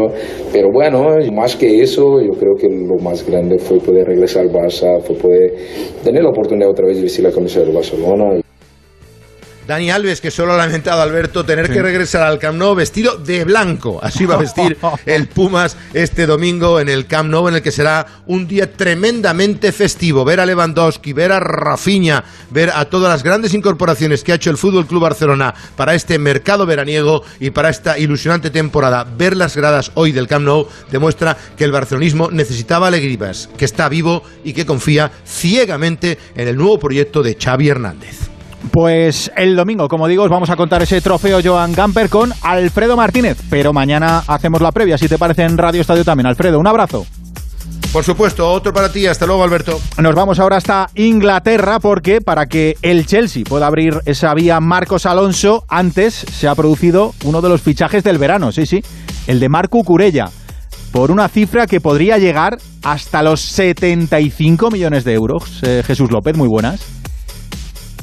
Pero 0.53 0.71
bueno, 0.73 1.17
más 1.33 1.56
que 1.56 1.81
eso, 1.81 2.21
yo 2.21 2.33
creo 2.33 2.55
que 2.55 2.69
lo 2.69 2.97
más 3.03 3.27
grande 3.27 3.59
fue 3.59 3.79
poder 3.79 4.06
regresar 4.06 4.43
al 4.43 4.50
Barça, 4.50 5.00
fue 5.00 5.17
poder 5.17 5.55
tener 6.05 6.23
la 6.23 6.31
oportunidad 6.31 6.71
otra 6.71 6.87
vez 6.87 6.97
de 6.97 7.03
vestir 7.05 7.25
la 7.25 7.33
camiseta 7.33 7.71
Barcelona. 7.71 8.41
Dani 9.67 9.91
Alves, 9.91 10.20
que 10.20 10.31
solo 10.31 10.55
ha 10.55 10.56
lamentado 10.56 11.00
Alberto 11.03 11.44
tener 11.44 11.70
que 11.70 11.82
regresar 11.82 12.23
al 12.23 12.38
Camp 12.38 12.59
Nou 12.59 12.75
vestido 12.75 13.17
de 13.17 13.44
blanco. 13.44 14.00
Así 14.03 14.26
va 14.26 14.35
a 14.35 14.43
vestir 14.43 14.76
el 15.06 15.29
Pumas 15.29 15.76
este 15.94 16.26
domingo 16.26 16.81
en 16.81 16.88
el 16.88 17.06
Camp 17.06 17.31
Nou, 17.31 17.49
en 17.49 17.55
el 17.55 17.62
que 17.62 17.70
será 17.70 18.06
un 18.26 18.49
día 18.49 18.73
tremendamente 18.73 19.71
festivo. 19.71 20.25
Ver 20.25 20.40
a 20.40 20.47
Lewandowski, 20.47 21.12
ver 21.12 21.33
a 21.33 21.40
Rafinha, 21.40 22.25
ver 22.50 22.71
a 22.75 22.87
todas 22.87 23.11
las 23.11 23.23
grandes 23.23 23.54
incorporaciones 23.54 24.25
que 24.25 24.33
ha 24.33 24.37
hecho 24.37 24.50
el 24.50 24.59
Fútbol 24.59 24.87
Club 24.87 25.02
Barcelona 25.02 25.54
para 25.76 25.95
este 25.95 26.19
mercado 26.19 26.66
veraniego 26.66 27.23
y 27.38 27.50
para 27.50 27.71
esta 27.71 27.99
ilusionante 27.99 28.50
temporada. 28.50 29.04
Ver 29.04 29.37
las 29.37 29.57
gradas 29.57 29.92
hoy 29.95 30.11
del 30.12 30.26
Camp 30.26 30.45
Nou 30.45 30.66
demuestra 30.90 31.37
que 31.57 31.64
el 31.64 31.73
barcelonismo 31.73 32.31
necesitaba 32.31 32.88
alegrías, 32.88 33.49
que 33.57 33.64
está 33.64 33.88
vivo 33.88 34.25
y 34.42 34.54
que 34.54 34.66
confía 34.66 35.12
ciegamente 35.25 36.19
en 36.35 36.49
el 36.49 36.57
nuevo 36.57 36.78
proyecto 36.78 37.23
de 37.23 37.37
Xavi 37.40 37.69
Hernández. 37.69 38.32
Pues 38.71 39.31
el 39.37 39.57
domingo, 39.57 39.88
como 39.88 40.07
digo, 40.07 40.23
os 40.25 40.31
vamos 40.31 40.50
a 40.50 40.57
contar 40.57 40.83
ese 40.83 41.00
trofeo 41.00 41.40
Joan 41.42 41.73
Gamper 41.73 42.09
con 42.09 42.33
Alfredo 42.42 42.97
Martínez. 42.97 43.38
Pero 43.50 43.73
mañana 43.73 44.23
hacemos 44.26 44.62
la 44.62 44.73
previa, 44.73 44.97
si 44.97 45.09
te 45.09 45.19
parece, 45.19 45.42
en 45.42 45.59
Radio 45.59 45.81
Estadio 45.81 46.04
también. 46.04 46.26
Alfredo, 46.26 46.59
un 46.59 46.66
abrazo. 46.66 47.04
Por 47.92 48.04
supuesto, 48.04 48.50
otro 48.50 48.73
para 48.73 48.90
ti. 48.90 49.07
Hasta 49.07 49.26
luego, 49.26 49.45
Alberto. 49.45 49.78
Nos 49.99 50.14
vamos 50.14 50.38
ahora 50.38 50.57
hasta 50.57 50.88
Inglaterra 50.95 51.78
porque 51.78 52.23
para 52.23 52.47
que 52.47 52.76
el 52.81 53.04
Chelsea 53.04 53.45
pueda 53.45 53.66
abrir 53.66 54.00
esa 54.07 54.33
vía 54.33 54.61
Marcos 54.61 55.04
Alonso, 55.04 55.64
antes 55.69 56.14
se 56.14 56.49
ha 56.49 56.54
producido 56.54 57.12
uno 57.25 57.42
de 57.42 57.50
los 57.50 57.61
fichajes 57.61 58.02
del 58.02 58.16
verano, 58.16 58.50
sí, 58.50 58.64
sí, 58.64 58.83
el 59.26 59.40
de 59.40 59.50
Marco 59.50 59.85
Curella, 59.85 60.31
por 60.90 61.11
una 61.11 61.28
cifra 61.28 61.66
que 61.66 61.83
podría 61.83 62.16
llegar 62.16 62.57
hasta 62.83 63.23
los 63.23 63.42
75 63.42 64.71
millones 64.71 65.04
de 65.04 65.12
euros. 65.12 65.61
Eh, 65.62 65.83
Jesús 65.87 66.11
López, 66.11 66.35
muy 66.35 66.49
buenas. 66.49 66.81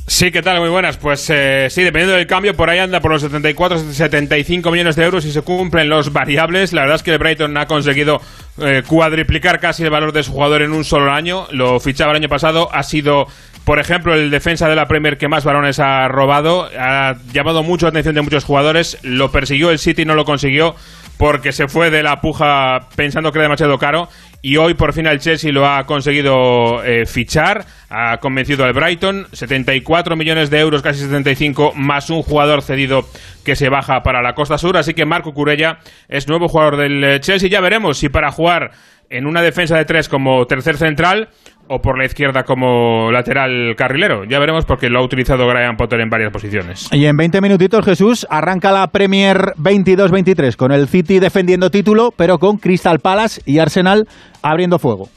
Sí, 0.10 0.32
¿qué 0.32 0.42
tal? 0.42 0.60
Muy 0.60 0.70
buenas. 0.70 0.98
Pues 0.98 1.30
eh, 1.30 1.68
sí, 1.70 1.84
dependiendo 1.84 2.16
del 2.16 2.26
cambio, 2.26 2.56
por 2.56 2.68
ahí 2.68 2.80
anda 2.80 3.00
por 3.00 3.12
los 3.12 3.22
74, 3.22 3.78
75 3.78 4.72
millones 4.72 4.96
de 4.96 5.06
euros 5.06 5.24
y 5.24 5.32
se 5.32 5.44
cumplen 5.44 5.88
los 5.88 6.12
variables. 6.12 6.74
La 6.74 6.82
verdad 6.82 6.96
es 6.96 7.04
que 7.04 7.12
el 7.12 7.20
Brighton 7.20 7.56
ha 7.60 7.68
conseguido 7.68 8.20
eh, 8.58 8.82
cuadriplicar 8.88 9.60
casi 9.60 9.84
el 9.84 9.92
valor 9.92 10.12
de 10.12 10.24
su 10.24 10.32
jugador 10.32 10.64
en 10.64 10.72
un 10.72 10.84
solo 10.84 11.12
año. 11.12 11.46
Lo 11.52 11.80
fichaba 11.80 12.10
el 12.10 12.18
año 12.18 12.28
pasado, 12.28 12.70
ha 12.74 12.82
sido 12.82 13.28
por 13.66 13.78
ejemplo, 13.78 14.16
el 14.16 14.32
defensa 14.32 14.68
de 14.68 14.76
la 14.76 14.88
Premier 14.88 15.20
que 15.20 15.28
más 15.28 15.46
balones 15.46 15.80
ha 15.80 16.08
robado, 16.08 16.68
ha 16.76 17.14
llamado 17.32 17.62
mucho 17.62 17.86
la 17.86 17.92
atención 17.92 18.16
de 18.16 18.24
muchos 18.24 18.44
jugadores, 18.44 18.98
lo 19.04 19.32
persiguió 19.32 19.70
el 19.70 19.78
City, 19.78 20.06
no 20.06 20.16
lo 20.16 20.26
consiguió 20.26 20.74
porque 21.20 21.52
se 21.52 21.68
fue 21.68 21.92
de 21.92 22.02
la 22.02 22.16
puja 22.20 22.88
pensando 22.96 23.32
que 23.32 23.38
era 23.38 23.44
demasiado 23.44 23.78
caro 23.78 24.08
y 24.42 24.58
hoy 24.58 24.74
por 24.74 24.94
fin 24.94 25.06
el 25.06 25.20
Chelsea 25.20 25.52
lo 25.52 25.68
ha 25.68 25.86
conseguido 25.86 26.84
eh, 26.84 27.06
fichar, 27.06 27.66
ha 27.90 28.18
convencido 28.18 28.64
al 28.64 28.74
Brighton, 28.74 29.28
74 29.32 30.16
millones 30.16 30.50
de 30.50 30.60
euros, 30.60 30.82
casi 30.82 31.02
75, 31.02 31.74
más 31.76 32.10
un 32.10 32.22
jugador 32.22 32.62
cedido 32.62 33.06
que 33.44 33.56
se 33.56 33.70
baja 33.70 34.02
para 34.04 34.22
la 34.22 34.36
Costa 34.36 34.58
Sur, 34.58 34.78
así 34.78 34.94
que 34.94 35.06
Marco 35.06 35.34
Curella 35.34 35.80
es 36.08 36.28
nuevo 36.28 36.48
jugador 36.48 36.78
del 36.78 37.04
eh, 37.04 37.20
Chelsea, 37.20 37.50
ya 37.50 37.62
veremos 37.62 37.98
si 37.98 38.10
para 38.10 38.32
jugar 38.32 38.72
en 39.10 39.26
una 39.26 39.42
defensa 39.42 39.76
de 39.76 39.86
tres 39.86 40.08
como 40.08 40.46
tercer 40.46 40.78
central 40.78 41.30
o 41.70 41.82
por 41.82 41.98
la 41.98 42.06
izquierda 42.06 42.44
como 42.44 43.12
lateral 43.12 43.76
carrilero. 43.78 44.26
Ya 44.26 44.40
veremos 44.40 44.66
porque 44.66 44.90
lo 44.90 45.00
ha 45.00 45.04
utilizado 45.04 45.48
Graham 45.48 45.78
Potter 45.78 46.02
en 46.02 46.10
varias 46.10 46.34
posiciones. 46.34 46.90
Y 46.92 47.06
en 47.06 47.16
20 47.16 47.42
minutitos, 47.42 47.86
Jesús, 47.86 48.28
arranca 48.30 48.72
la 48.72 48.88
Premier 48.88 49.54
22-23 49.58 50.56
con 50.56 50.72
el 50.72 50.88
City 50.88 51.20
defendiendo 51.20 51.70
título, 51.70 52.12
pero 52.16 52.40
con 52.40 52.58
Crystal 52.58 53.00
Palace 53.00 53.42
y 53.46 53.60
Arsenal 53.60 54.08
abriendo 54.42 54.80
fuego. 54.80 55.10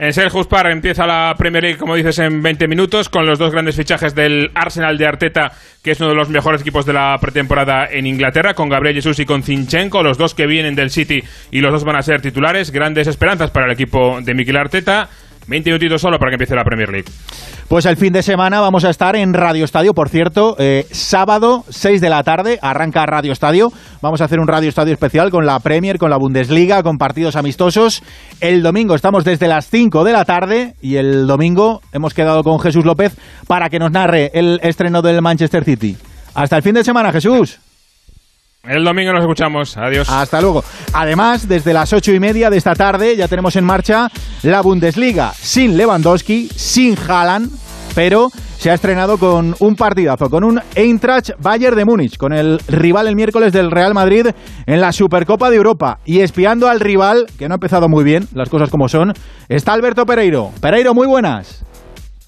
En 0.00 0.14
Selhurst 0.14 0.48
Park 0.48 0.70
empieza 0.70 1.06
la 1.06 1.34
Premier 1.36 1.62
League, 1.62 1.78
como 1.78 1.94
dices, 1.94 2.18
en 2.20 2.42
20 2.42 2.68
minutos, 2.68 3.10
con 3.10 3.26
los 3.26 3.38
dos 3.38 3.52
grandes 3.52 3.76
fichajes 3.76 4.14
del 4.14 4.50
Arsenal 4.54 4.96
de 4.96 5.06
Arteta, 5.06 5.52
que 5.82 5.90
es 5.90 6.00
uno 6.00 6.08
de 6.08 6.14
los 6.14 6.30
mejores 6.30 6.62
equipos 6.62 6.86
de 6.86 6.94
la 6.94 7.18
pretemporada 7.20 7.86
en 7.86 8.06
Inglaterra, 8.06 8.54
con 8.54 8.70
Gabriel 8.70 8.94
Jesús 8.94 9.18
y 9.18 9.26
con 9.26 9.42
Zinchenko, 9.42 10.02
los 10.02 10.16
dos 10.16 10.34
que 10.34 10.46
vienen 10.46 10.74
del 10.74 10.88
City 10.88 11.22
y 11.50 11.60
los 11.60 11.70
dos 11.70 11.84
van 11.84 11.96
a 11.96 12.02
ser 12.02 12.22
titulares. 12.22 12.70
Grandes 12.70 13.08
esperanzas 13.08 13.50
para 13.50 13.66
el 13.66 13.72
equipo 13.72 14.22
de 14.22 14.32
Miquel 14.32 14.56
Arteta. 14.56 15.10
20 15.46 15.68
minutitos 15.68 16.00
solo 16.00 16.18
para 16.18 16.30
que 16.30 16.36
empiece 16.36 16.54
la 16.54 16.64
Premier 16.64 16.88
League. 16.88 17.12
Pues 17.70 17.86
el 17.86 17.96
fin 17.96 18.12
de 18.12 18.24
semana 18.24 18.58
vamos 18.58 18.84
a 18.84 18.90
estar 18.90 19.14
en 19.14 19.32
Radio 19.32 19.64
Estadio, 19.64 19.94
por 19.94 20.08
cierto, 20.08 20.56
eh, 20.58 20.88
sábado 20.90 21.62
6 21.68 22.00
de 22.00 22.10
la 22.10 22.24
tarde 22.24 22.58
arranca 22.60 23.06
Radio 23.06 23.30
Estadio. 23.30 23.72
Vamos 24.02 24.20
a 24.20 24.24
hacer 24.24 24.40
un 24.40 24.48
Radio 24.48 24.68
Estadio 24.68 24.92
especial 24.92 25.30
con 25.30 25.46
la 25.46 25.60
Premier, 25.60 25.96
con 25.96 26.10
la 26.10 26.16
Bundesliga, 26.16 26.82
con 26.82 26.98
partidos 26.98 27.36
amistosos. 27.36 28.02
El 28.40 28.64
domingo 28.64 28.96
estamos 28.96 29.24
desde 29.24 29.46
las 29.46 29.70
5 29.70 30.02
de 30.02 30.12
la 30.12 30.24
tarde 30.24 30.74
y 30.82 30.96
el 30.96 31.28
domingo 31.28 31.80
hemos 31.92 32.12
quedado 32.12 32.42
con 32.42 32.58
Jesús 32.58 32.84
López 32.84 33.16
para 33.46 33.68
que 33.68 33.78
nos 33.78 33.92
narre 33.92 34.32
el 34.34 34.58
estreno 34.64 35.00
del 35.00 35.22
Manchester 35.22 35.62
City. 35.62 35.96
Hasta 36.34 36.56
el 36.56 36.64
fin 36.64 36.74
de 36.74 36.82
semana, 36.82 37.12
Jesús. 37.12 37.60
El 38.62 38.84
domingo 38.84 39.12
nos 39.12 39.22
escuchamos. 39.22 39.76
Adiós. 39.78 40.08
Hasta 40.10 40.40
luego. 40.40 40.62
Además, 40.92 41.48
desde 41.48 41.72
las 41.72 41.92
ocho 41.92 42.12
y 42.12 42.20
media 42.20 42.50
de 42.50 42.58
esta 42.58 42.74
tarde 42.74 43.16
ya 43.16 43.26
tenemos 43.26 43.56
en 43.56 43.64
marcha 43.64 44.08
la 44.42 44.60
Bundesliga 44.60 45.32
sin 45.34 45.78
Lewandowski, 45.78 46.48
sin 46.54 46.96
Haaland, 46.98 47.50
pero 47.94 48.28
se 48.58 48.70
ha 48.70 48.74
estrenado 48.74 49.16
con 49.16 49.56
un 49.60 49.74
partidazo, 49.74 50.28
con 50.28 50.44
un 50.44 50.60
Eintracht 50.74 51.30
Bayern 51.38 51.74
de 51.74 51.86
Múnich, 51.86 52.18
con 52.18 52.34
el 52.34 52.58
rival 52.68 53.08
el 53.08 53.16
miércoles 53.16 53.54
del 53.54 53.70
Real 53.70 53.94
Madrid 53.94 54.26
en 54.66 54.80
la 54.82 54.92
Supercopa 54.92 55.48
de 55.48 55.56
Europa. 55.56 55.98
Y 56.04 56.20
espiando 56.20 56.68
al 56.68 56.80
rival, 56.80 57.26
que 57.38 57.48
no 57.48 57.54
ha 57.54 57.56
empezado 57.56 57.88
muy 57.88 58.04
bien, 58.04 58.28
las 58.34 58.50
cosas 58.50 58.68
como 58.68 58.88
son, 58.88 59.14
está 59.48 59.72
Alberto 59.72 60.04
Pereiro. 60.04 60.50
Pereiro, 60.60 60.92
muy 60.92 61.06
buenas. 61.06 61.64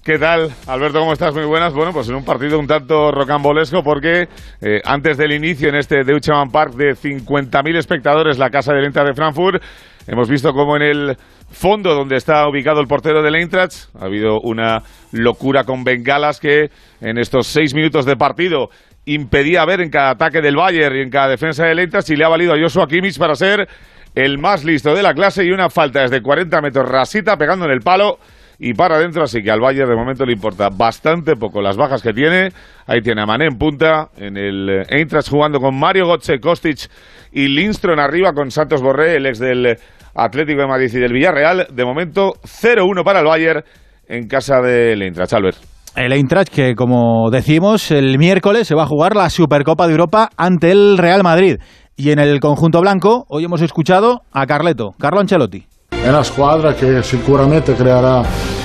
¿Qué 0.05 0.19
tal, 0.19 0.51
Alberto? 0.67 0.99
¿Cómo 0.99 1.13
estás? 1.13 1.33
Muy 1.33 1.45
buenas. 1.45 1.73
Bueno, 1.75 1.93
pues 1.93 2.09
en 2.09 2.17
un 2.17 2.25
partido 2.25 2.59
un 2.59 2.67
tanto 2.67 3.13
rocambolesco 3.13 3.85
porque 3.85 4.27
eh, 4.61 4.81
antes 4.85 5.17
del 5.17 5.31
inicio 5.31 5.69
en 5.69 5.77
este 5.77 6.03
Deutsche 6.03 6.33
Park 6.51 6.75
de 6.75 6.97
50.000 6.97 7.77
espectadores, 7.77 8.37
la 8.37 8.51
casa 8.51 8.73
de 8.73 8.81
venta 8.81 9.05
de 9.05 9.15
Frankfurt, 9.15 9.63
hemos 10.09 10.29
visto 10.29 10.53
como 10.55 10.75
en 10.75 10.83
el 10.83 11.17
fondo 11.53 11.95
donde 11.95 12.17
está 12.17 12.49
ubicado 12.49 12.81
el 12.81 12.89
portero 12.89 13.23
del 13.23 13.37
Eintracht 13.37 13.95
ha 14.01 14.07
habido 14.07 14.41
una 14.41 14.83
locura 15.13 15.63
con 15.63 15.85
bengalas 15.85 16.41
que 16.41 16.71
en 17.01 17.19
estos 17.19 17.47
seis 17.47 17.73
minutos 17.73 18.05
de 18.05 18.17
partido 18.17 18.71
impedía 19.05 19.65
ver 19.67 19.83
en 19.83 19.91
cada 19.91 20.11
ataque 20.11 20.41
del 20.41 20.57
Bayern 20.57 20.97
y 20.97 21.03
en 21.03 21.11
cada 21.11 21.29
defensa 21.29 21.65
del 21.65 21.79
Eintracht 21.79 22.11
y 22.11 22.17
le 22.17 22.25
ha 22.25 22.29
valido 22.29 22.55
a 22.55 22.61
Joshua 22.61 22.89
Kimmich 22.89 23.21
para 23.21 23.37
ser 23.37 23.69
el 24.17 24.39
más 24.39 24.65
listo 24.65 24.97
de 24.97 25.03
la 25.05 25.15
clase 25.15 25.45
y 25.45 25.53
una 25.53 25.71
falta 25.71 26.01
desde 26.01 26.21
40 26.21 26.61
metros 26.61 26.89
rasita 26.89 27.37
pegando 27.37 27.67
en 27.67 27.71
el 27.71 27.83
palo 27.83 28.19
y 28.65 28.75
para 28.75 28.95
adentro, 28.95 29.25
así 29.25 29.43
que 29.43 29.51
al 29.51 29.59
Bayern 29.59 29.91
de 29.91 29.97
momento 29.97 30.25
le 30.25 30.35
importa 30.35 30.69
bastante 30.69 31.35
poco 31.35 31.61
las 31.61 31.77
bajas 31.77 32.01
que 32.01 32.13
tiene. 32.13 32.51
Ahí 32.87 33.01
tiene 33.01 33.21
a 33.21 33.27
Mané 33.27 33.47
en 33.47 33.59
punta, 33.59 34.11
en 34.17 34.37
el 34.37 34.69
eh, 34.69 34.83
Eintracht 34.89 35.29
jugando 35.29 35.59
con 35.59 35.77
Mario 35.77 36.07
Götze, 36.07 36.39
Kostic 36.39 36.89
y 37.33 37.49
Lindström 37.49 37.99
arriba 37.99 38.33
con 38.33 38.53
Santos 38.53 38.81
Borré, 38.81 39.17
el 39.17 39.27
ex 39.27 39.41
del 39.41 39.77
Atlético 40.15 40.61
de 40.61 40.69
Madrid 40.69 40.91
y 40.95 41.01
del 41.01 41.13
Villarreal. 41.13 41.67
De 41.75 41.85
momento 41.85 42.35
0-1 42.45 43.03
para 43.03 43.19
el 43.19 43.27
Bayern 43.27 43.65
en 44.07 44.29
casa 44.29 44.61
del 44.61 45.03
Eintracht. 45.03 45.33
Albert. 45.33 45.59
El 45.97 46.13
Eintracht 46.13 46.55
que, 46.55 46.77
como 46.77 47.31
decimos, 47.33 47.91
el 47.91 48.17
miércoles 48.17 48.69
se 48.69 48.77
va 48.77 48.85
a 48.85 48.87
jugar 48.87 49.17
la 49.17 49.29
Supercopa 49.29 49.89
de 49.89 49.95
Europa 49.95 50.29
ante 50.37 50.71
el 50.71 50.99
Real 50.99 51.25
Madrid. 51.25 51.57
Y 51.97 52.13
en 52.13 52.21
el 52.21 52.39
conjunto 52.39 52.81
blanco, 52.81 53.25
hoy 53.29 53.43
hemos 53.43 53.61
escuchado 53.61 54.21
a 54.31 54.47
Carleto, 54.47 54.93
Carlo 55.01 55.19
Ancelotti. 55.19 55.72
Es 56.03 56.09
una 56.09 56.21
escuadra 56.21 56.75
que 56.75 57.03
seguramente 57.03 57.75
creará 57.75 58.23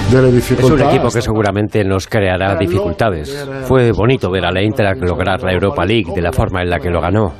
es 0.08 0.63
un 0.63 0.82
equipo 0.82 1.10
que 1.10 1.22
seguramente 1.22 1.84
nos 1.84 2.08
creará 2.08 2.56
dificultades. 2.56 3.46
Fue 3.63 3.91
bonito 3.91 4.32
ver 4.32 4.46
a 4.46 4.51
la 4.51 4.62
Eintracht 4.62 5.01
lograr 5.03 5.44
la 5.44 5.51
Europa 5.51 5.86
League 5.86 6.13
de 6.15 6.22
la 6.22 6.32
forma 6.32 6.62
en 6.62 6.70
la 6.70 6.79
que 6.79 6.89
lo 6.89 7.01
ganó. 7.01 7.34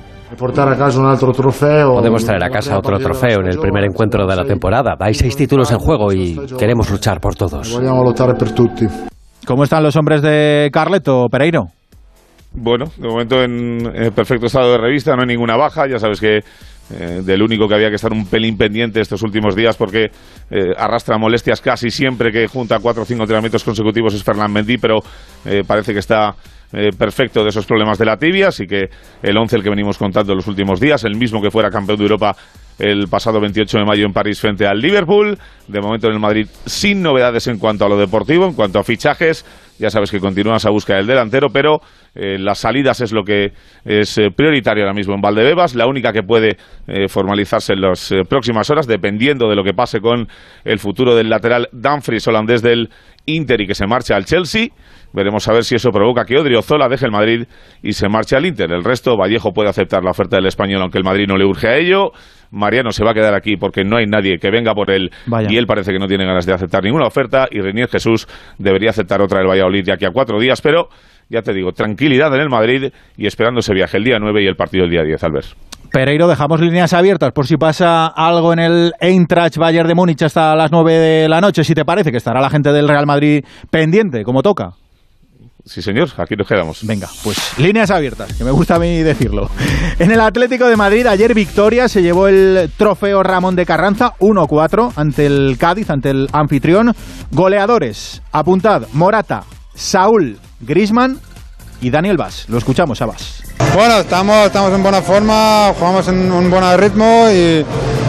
Podemos 1.96 2.26
traer 2.26 2.44
a 2.44 2.50
casa 2.50 2.78
otro 2.78 3.00
trofeo 3.00 3.40
en 3.40 3.48
el 3.48 3.58
primer 3.58 3.86
encuentro 3.86 4.28
de 4.28 4.36
la 4.36 4.44
temporada. 4.44 4.96
Hay 5.00 5.14
seis 5.14 5.38
títulos 5.38 5.72
en 5.72 5.80
juego 5.80 6.12
y 6.12 6.38
queremos 6.60 6.92
luchar 6.92 7.22
por 7.22 7.36
todos. 7.36 7.80
¿Cómo 9.46 9.64
están 9.64 9.82
los 9.82 9.96
hombres 9.96 10.22
de 10.22 10.70
Carleto, 10.74 11.28
Pereiro? 11.32 11.68
Bueno, 12.52 12.86
de 12.98 13.08
momento 13.08 13.42
en 13.42 14.12
perfecto 14.14 14.48
estado 14.48 14.72
de 14.72 14.78
revista, 14.78 15.16
no 15.16 15.22
hay 15.22 15.28
ninguna 15.28 15.56
baja. 15.56 15.88
Ya 15.88 16.00
sabes 16.00 16.20
que 16.20 16.42
eh, 16.90 17.22
del 17.24 17.42
único 17.42 17.68
que 17.68 17.76
había 17.76 17.90
que 17.90 17.96
estar 17.96 18.12
un 18.14 18.28
pelín 18.28 18.58
pendiente 18.58 19.02
estos 19.02 19.22
últimos 19.22 19.56
días 19.56 19.76
porque 19.76 20.06
eh, 20.50 20.74
arrastra 20.78 21.18
molestias 21.18 21.60
casi 21.60 21.90
siempre 21.90 22.32
que 22.32 22.48
junta 22.48 22.80
cuatro 22.80 23.04
o 23.04 23.06
cinco 23.06 23.24
entrenamientos 23.24 23.64
consecutivos 23.64 24.14
es 24.14 24.24
Fernand 24.24 24.54
Mendy, 24.54 24.78
pero 24.78 25.00
eh, 25.46 25.64
parece 25.68 25.94
que 25.94 26.00
está 26.00 26.36
perfecto 26.98 27.44
de 27.44 27.50
esos 27.50 27.66
problemas 27.66 27.98
de 27.98 28.04
la 28.04 28.18
tibia, 28.18 28.50
así 28.50 28.68
que 28.68 28.90
el 29.24 29.38
11 29.38 29.56
el 29.56 29.64
que 29.64 29.70
venimos 29.70 29.98
contando 29.98 30.36
los 30.36 30.48
últimos 30.48 30.82
días, 30.82 31.06
el 31.06 31.16
mismo 31.16 31.42
que 31.42 31.50
fuera 31.50 31.70
campeón 31.70 31.98
de 31.98 32.04
Europa 32.04 32.36
el 32.80 33.08
pasado 33.08 33.40
28 33.40 33.80
de 33.80 33.86
mayo 33.86 34.06
en 34.06 34.14
París 34.14 34.40
frente 34.40 34.68
al 34.68 34.80
Liverpool. 34.80 35.38
De 35.68 35.82
momento 35.82 36.08
en 36.08 36.14
el 36.14 36.20
Madrid 36.20 36.48
sin 36.66 37.02
novedades 37.02 37.48
en 37.48 37.58
cuanto 37.58 37.86
a 37.86 37.90
lo 37.90 37.98
deportivo, 37.98 38.46
en 38.46 38.54
cuanto 38.54 38.80
a 38.80 38.84
fichajes. 38.84 39.46
Ya 39.80 39.90
sabes 39.90 40.10
que 40.10 40.20
continúas 40.20 40.66
a 40.66 40.70
buscar 40.70 40.98
el 40.98 41.08
delantero, 41.08 41.50
pero 41.50 41.82
eh, 42.16 42.38
las 42.40 42.60
salidas 42.60 43.02
es 43.02 43.12
lo 43.12 43.24
que 43.24 43.54
es 43.86 44.18
eh, 44.18 44.30
prioritario 44.36 44.84
ahora 44.84 44.94
mismo 44.94 45.14
en 45.14 45.22
Valdebebas, 45.22 45.76
la 45.76 45.88
única 45.88 46.12
que 46.12 46.24
puede 46.24 46.58
eh, 46.88 47.08
formalizarse 47.08 47.74
en 47.74 47.82
las 47.82 48.14
próximas 48.28 48.70
horas, 48.70 48.88
dependiendo 48.88 49.50
de 49.50 49.56
lo 49.56 49.64
que 49.64 49.74
pase 49.74 50.00
con 50.00 50.28
el 50.64 50.80
futuro 50.80 51.16
del 51.16 51.30
lateral 51.30 51.70
Dumfries 51.72 52.28
holandés 52.28 52.62
del 52.62 52.90
Inter 53.26 53.62
y 53.62 53.68
que 53.68 53.76
se 53.76 53.86
marche 53.86 54.14
al 54.14 54.26
Chelsea. 54.26 54.70
Veremos 55.14 55.48
a 55.48 55.54
ver 55.54 55.64
si 55.64 55.76
eso 55.76 55.90
provoca 55.92 56.26
que 56.26 56.38
Odriozola 56.38 56.88
deje 56.90 57.06
el 57.06 57.12
Madrid 57.12 57.46
y 57.82 57.94
se 57.94 58.10
marche 58.10 58.36
al 58.36 58.46
Inter. 58.46 58.72
El 58.72 58.84
resto, 58.84 59.18
Vallejo 59.18 59.52
puede 59.52 59.70
aceptar 59.70 60.04
la 60.04 60.12
oferta 60.12 60.38
del 60.38 60.46
español, 60.46 60.82
aunque 60.82 60.98
el 60.98 61.04
Madrid 61.04 61.26
no 61.28 61.38
le 61.38 61.46
urge 61.46 61.68
a 61.68 61.78
ello. 61.78 62.12
Mariano 62.52 62.92
se 62.92 63.04
va 63.04 63.12
a 63.12 63.14
quedar 63.14 63.34
aquí 63.34 63.58
porque 63.58 63.84
no 63.84 63.98
hay 63.98 64.06
nadie 64.06 64.38
que 64.40 64.50
venga 64.50 64.74
por 64.74 64.92
él 64.92 65.12
y 65.50 65.58
él 65.58 65.66
parece 65.66 65.92
que 65.92 66.00
no 66.00 66.08
tiene 66.08 66.26
ganas 66.26 66.46
de 66.46 66.54
aceptar 66.54 66.84
ninguna 66.84 67.06
oferta 67.08 67.48
y 67.52 67.60
Renier 67.60 67.90
Jesús 67.90 68.28
debería 68.58 68.92
aceptar 68.92 69.22
otra 69.22 69.40
del 69.40 69.50
Valladolid 69.50 69.84
de 69.84 69.94
aquí 69.94 70.06
a 70.06 70.12
cuatro 70.12 70.40
días, 70.40 70.62
pero 70.62 70.88
ya 71.30 71.42
te 71.42 71.54
digo, 71.54 71.72
tranquilidad 71.74 72.34
en 72.34 72.42
el 72.42 72.50
Madrid 72.50 72.92
y 73.18 73.28
esperando 73.28 73.60
ese 73.60 73.74
viaje 73.74 73.98
el 73.98 74.04
día 74.04 74.18
9 74.20 74.44
y 74.44 74.48
el 74.48 74.56
partido 74.56 74.86
el 74.86 74.92
día 74.92 75.04
10, 75.04 75.24
Albert. 75.24 75.48
Pereiro, 75.92 76.28
dejamos 76.28 76.60
líneas 76.62 76.94
abiertas 76.94 77.32
por 77.32 77.48
si 77.48 77.58
pasa 77.58 78.08
algo 78.08 78.54
en 78.54 78.60
el 78.60 78.94
Eintracht 79.00 79.58
Bayern 79.58 79.88
de 79.88 79.96
Múnich 79.96 80.22
hasta 80.24 80.56
las 80.56 80.72
9 80.72 80.94
de 80.94 81.30
la 81.30 81.42
noche, 81.42 81.64
si 81.64 81.74
te 81.74 81.86
parece 81.86 82.12
que 82.12 82.18
estará 82.18 82.42
la 82.42 82.50
gente 82.50 82.72
del 82.72 82.88
Real 82.88 83.06
Madrid 83.06 83.44
pendiente, 83.72 84.24
como 84.24 84.42
toca. 84.42 84.72
Sí, 85.68 85.82
señor, 85.82 86.10
aquí 86.18 86.36
nos 86.36 86.48
quedamos. 86.48 86.80
Venga, 86.84 87.10
pues 87.24 87.38
líneas 87.58 87.92
abiertas, 87.92 88.32
que 88.34 88.44
me 88.44 88.52
gusta 88.52 88.76
a 88.76 88.80
mí 88.80 89.04
decirlo. 89.04 89.50
En 90.00 90.12
el 90.12 90.22
Atlético 90.22 90.68
de 90.68 90.78
Madrid, 90.78 91.06
ayer 91.08 91.34
victoria, 91.34 91.90
se 91.90 92.02
llevó 92.02 92.30
el 92.30 92.72
trofeo 92.78 93.22
Ramón 93.22 93.56
de 93.56 93.66
Carranza 93.66 94.14
1-4 94.20 94.94
ante 94.96 95.26
el 95.26 95.58
Cádiz, 95.60 95.90
ante 95.90 96.12
el 96.12 96.30
anfitrión. 96.32 96.96
Goleadores, 97.32 98.22
apuntad, 98.32 98.84
Morata, 98.94 99.44
Saúl, 99.76 100.40
Grisman 100.62 101.20
y 101.82 101.90
Daniel 101.90 102.16
Vaz. 102.16 102.46
Lo 102.48 102.58
escuchamos 102.58 103.02
a 103.02 103.08
Vaz. 103.08 103.44
Bueno, 103.76 103.98
estamos, 104.00 104.46
estamos 104.46 104.74
en 104.74 104.82
buena 104.82 105.02
forma, 105.02 105.74
jugamos 105.78 106.08
en 106.08 106.32
un 106.32 106.50
buen 106.50 106.78
ritmo 106.78 107.28
y 107.30 107.66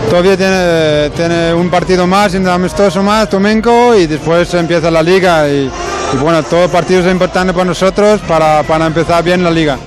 todavía 0.09 0.37
tiene, 0.37 1.11
tiene 1.11 1.55
un 1.55 1.69
partido 1.69 2.07
más, 2.07 2.35
un 2.35 2.47
amistoso 2.47 3.03
más, 3.03 3.29
Tomenco, 3.29 3.97
y 3.97 4.07
después 4.07 4.55
empieza 4.55 4.91
la 4.91 5.03
liga. 5.03 5.49
Y, 5.49 5.69
bueno, 6.17 6.43
todo 6.43 6.69
partido 6.69 7.01
es 7.01 7.13
importante 7.13 7.53
para 7.53 7.65
nosotros 7.67 8.21
para, 8.27 8.63
para 8.63 8.87
empezar 8.87 9.23
bien 9.23 9.45
la 9.45 9.51
liga. 9.51 9.79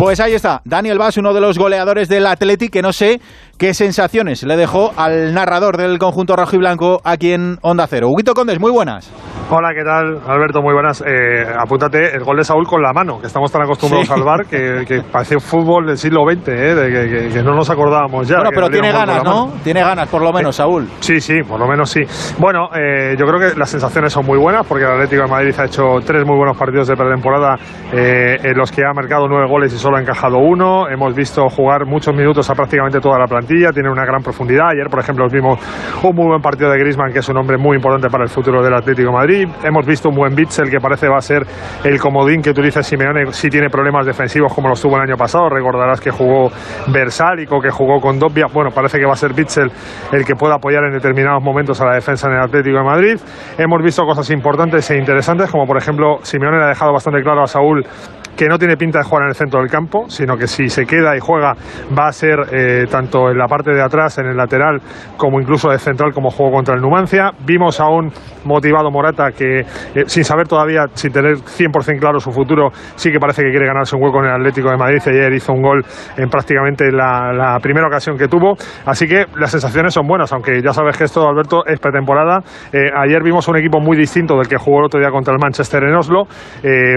Pues 0.00 0.18
ahí 0.18 0.32
está, 0.32 0.62
Daniel 0.64 0.96
Vaz, 0.96 1.18
uno 1.18 1.34
de 1.34 1.42
los 1.42 1.58
goleadores 1.58 2.08
del 2.08 2.26
Athletic, 2.26 2.72
que 2.72 2.80
no 2.80 2.90
sé 2.90 3.20
qué 3.58 3.74
sensaciones 3.74 4.42
le 4.44 4.56
dejó 4.56 4.94
al 4.96 5.34
narrador 5.34 5.76
del 5.76 5.98
conjunto 5.98 6.34
rojo 6.34 6.56
y 6.56 6.58
blanco 6.58 7.02
aquí 7.04 7.34
en 7.34 7.58
Onda 7.60 7.86
Cero. 7.86 8.08
Huguito 8.08 8.32
Condes, 8.32 8.58
muy 8.58 8.70
buenas. 8.70 9.12
Hola, 9.50 9.70
¿qué 9.74 9.84
tal? 9.84 10.20
Alberto, 10.26 10.62
muy 10.62 10.72
buenas. 10.72 11.02
Eh, 11.04 11.44
apúntate 11.58 12.14
el 12.14 12.24
gol 12.24 12.36
de 12.38 12.44
Saúl 12.44 12.66
con 12.66 12.80
la 12.80 12.92
mano, 12.94 13.20
que 13.20 13.26
estamos 13.26 13.52
tan 13.52 13.62
acostumbrados 13.62 14.08
al 14.10 14.22
bar 14.22 14.46
que, 14.46 14.84
que 14.86 15.02
parece 15.02 15.40
fútbol 15.40 15.86
del 15.86 15.98
siglo 15.98 16.22
XX, 16.24 16.48
eh, 16.48 16.74
de 16.74 17.28
que, 17.28 17.42
no 17.42 17.54
nos 17.54 17.68
acordábamos 17.68 18.28
ya. 18.28 18.36
Bueno, 18.36 18.50
pero 18.54 18.70
tiene 18.70 18.92
ganas, 18.92 19.24
¿no? 19.24 19.52
Tiene 19.62 19.82
ganas, 19.82 20.08
por 20.08 20.22
lo 20.22 20.32
menos, 20.32 20.56
Saúl. 20.56 20.88
Sí, 21.00 21.20
sí, 21.20 21.42
por 21.42 21.58
lo 21.58 21.66
menos 21.66 21.90
sí. 21.90 22.00
Bueno, 22.38 22.70
eh, 22.74 23.16
yo 23.18 23.26
creo 23.26 23.40
que 23.40 23.58
las 23.58 23.68
sensaciones 23.68 24.12
son 24.12 24.24
muy 24.24 24.38
buenas 24.38 24.64
porque 24.66 24.84
el 24.84 24.92
Atlético 24.92 25.24
de 25.24 25.28
Madrid 25.28 25.54
ha 25.58 25.64
hecho 25.66 25.82
tres 26.06 26.24
muy 26.24 26.36
buenos 26.36 26.56
partidos 26.56 26.86
de 26.86 26.96
pretemporada 26.96 27.56
eh, 27.92 28.38
en 28.42 28.56
los 28.56 28.70
que 28.70 28.82
ha 28.84 28.94
marcado 28.94 29.26
nueve 29.28 29.48
goles 29.48 29.74
y 29.74 29.78
solo 29.78 29.89
ha 29.96 30.00
encajado 30.00 30.38
uno. 30.38 30.88
Hemos 30.88 31.14
visto 31.14 31.48
jugar 31.48 31.86
muchos 31.86 32.14
minutos 32.14 32.48
a 32.50 32.54
prácticamente 32.54 33.00
toda 33.00 33.18
la 33.18 33.26
plantilla, 33.26 33.72
tiene 33.72 33.90
una 33.90 34.04
gran 34.04 34.22
profundidad. 34.22 34.68
Ayer, 34.70 34.88
por 34.88 35.00
ejemplo, 35.00 35.26
vimos 35.30 35.58
un 36.02 36.14
muy 36.14 36.26
buen 36.26 36.40
partido 36.40 36.70
de 36.70 36.78
Griezmann, 36.78 37.12
que 37.12 37.20
es 37.20 37.28
un 37.28 37.36
hombre 37.36 37.56
muy 37.58 37.76
importante 37.76 38.08
para 38.08 38.24
el 38.24 38.30
futuro 38.30 38.62
del 38.62 38.74
Atlético 38.74 39.10
de 39.10 39.16
Madrid. 39.16 39.48
Hemos 39.64 39.86
visto 39.86 40.08
un 40.08 40.16
buen 40.16 40.34
Bitzel, 40.34 40.70
que 40.70 40.78
parece 40.78 41.08
va 41.08 41.18
a 41.18 41.20
ser 41.20 41.42
el 41.84 41.98
comodín 42.00 42.42
que 42.42 42.50
utiliza 42.50 42.82
Simeone 42.82 43.32
si 43.32 43.48
tiene 43.48 43.68
problemas 43.68 44.06
defensivos 44.06 44.52
como 44.54 44.68
los 44.68 44.80
tuvo 44.80 44.96
el 44.96 45.02
año 45.02 45.16
pasado. 45.16 45.48
Recordarás 45.48 46.00
que 46.00 46.10
jugó 46.10 46.50
Versálico, 46.92 47.60
que 47.60 47.70
jugó 47.70 48.00
con 48.00 48.18
Dobbia. 48.18 48.46
Bueno, 48.52 48.70
parece 48.70 48.98
que 48.98 49.06
va 49.06 49.12
a 49.12 49.16
ser 49.16 49.34
Bitzel 49.34 49.70
el 50.12 50.24
que 50.24 50.34
pueda 50.34 50.56
apoyar 50.56 50.84
en 50.84 50.92
determinados 50.92 51.42
momentos 51.42 51.80
a 51.80 51.86
la 51.86 51.94
defensa 51.94 52.28
en 52.28 52.34
el 52.34 52.40
Atlético 52.40 52.78
de 52.78 52.84
Madrid. 52.84 53.20
Hemos 53.58 53.82
visto 53.82 54.04
cosas 54.04 54.30
importantes 54.30 54.90
e 54.90 54.96
interesantes, 54.96 55.50
como 55.50 55.66
por 55.66 55.76
ejemplo 55.76 56.18
Simeone 56.22 56.58
le 56.58 56.64
ha 56.64 56.68
dejado 56.68 56.92
bastante 56.92 57.22
claro 57.22 57.42
a 57.42 57.46
Saúl 57.46 57.84
que 58.40 58.48
no 58.48 58.56
tiene 58.56 58.78
pinta 58.78 59.00
de 59.00 59.04
jugar 59.04 59.24
en 59.24 59.28
el 59.28 59.34
centro 59.34 59.60
del 59.60 59.68
campo, 59.68 60.08
sino 60.08 60.34
que 60.34 60.46
si 60.46 60.70
se 60.70 60.86
queda 60.86 61.14
y 61.14 61.20
juega 61.20 61.52
va 61.92 62.08
a 62.08 62.12
ser 62.12 62.38
eh, 62.50 62.86
tanto 62.90 63.28
en 63.28 63.36
la 63.36 63.46
parte 63.46 63.70
de 63.70 63.82
atrás, 63.82 64.16
en 64.16 64.28
el 64.28 64.34
lateral, 64.34 64.80
como 65.18 65.38
incluso 65.38 65.68
de 65.68 65.78
central, 65.78 66.14
como 66.14 66.30
juego 66.30 66.50
contra 66.50 66.74
el 66.74 66.80
Numancia. 66.80 67.32
Vimos 67.44 67.78
a 67.80 67.88
un 67.90 68.10
motivado 68.46 68.90
Morata 68.90 69.32
que, 69.32 69.60
eh, 69.60 69.64
sin 70.06 70.24
saber 70.24 70.48
todavía, 70.48 70.86
sin 70.94 71.12
tener 71.12 71.34
100% 71.36 72.00
claro 72.00 72.18
su 72.18 72.32
futuro, 72.32 72.70
sí 72.94 73.12
que 73.12 73.18
parece 73.18 73.42
que 73.42 73.50
quiere 73.50 73.66
ganarse 73.66 73.94
un 73.94 74.04
hueco 74.04 74.20
en 74.20 74.30
el 74.30 74.36
Atlético 74.36 74.70
de 74.70 74.78
Madrid. 74.78 75.02
Ayer 75.04 75.34
hizo 75.34 75.52
un 75.52 75.60
gol 75.60 75.84
en 76.16 76.30
prácticamente 76.30 76.90
la, 76.90 77.58
primera 77.60 77.88
ocasión 77.88 78.16
que 78.16 78.26
tuvo. 78.26 78.54
Así 78.86 79.06
que 79.06 79.26
las 79.36 79.50
sensaciones 79.50 79.92
son 79.92 80.06
buenas, 80.06 80.32
aunque 80.32 80.62
ya 80.62 80.72
sabes 80.72 80.96
que 80.96 81.04
esto, 81.04 81.28
Alberto, 81.28 81.66
es 81.66 81.78
pretemporada. 81.78 82.38
Eh, 82.72 82.88
ayer 83.04 83.22
vimos 83.22 83.46
un 83.48 83.58
equipo 83.58 83.80
muy 83.80 83.98
distinto 83.98 84.38
del 84.38 84.48
que 84.48 84.56
jugó 84.56 84.78
el 84.78 84.86
otro 84.86 84.98
día 84.98 85.10
contra 85.10 85.34
el 85.34 85.38
Manchester 85.38 85.84
en 85.84 85.94
Oslo. 85.94 86.24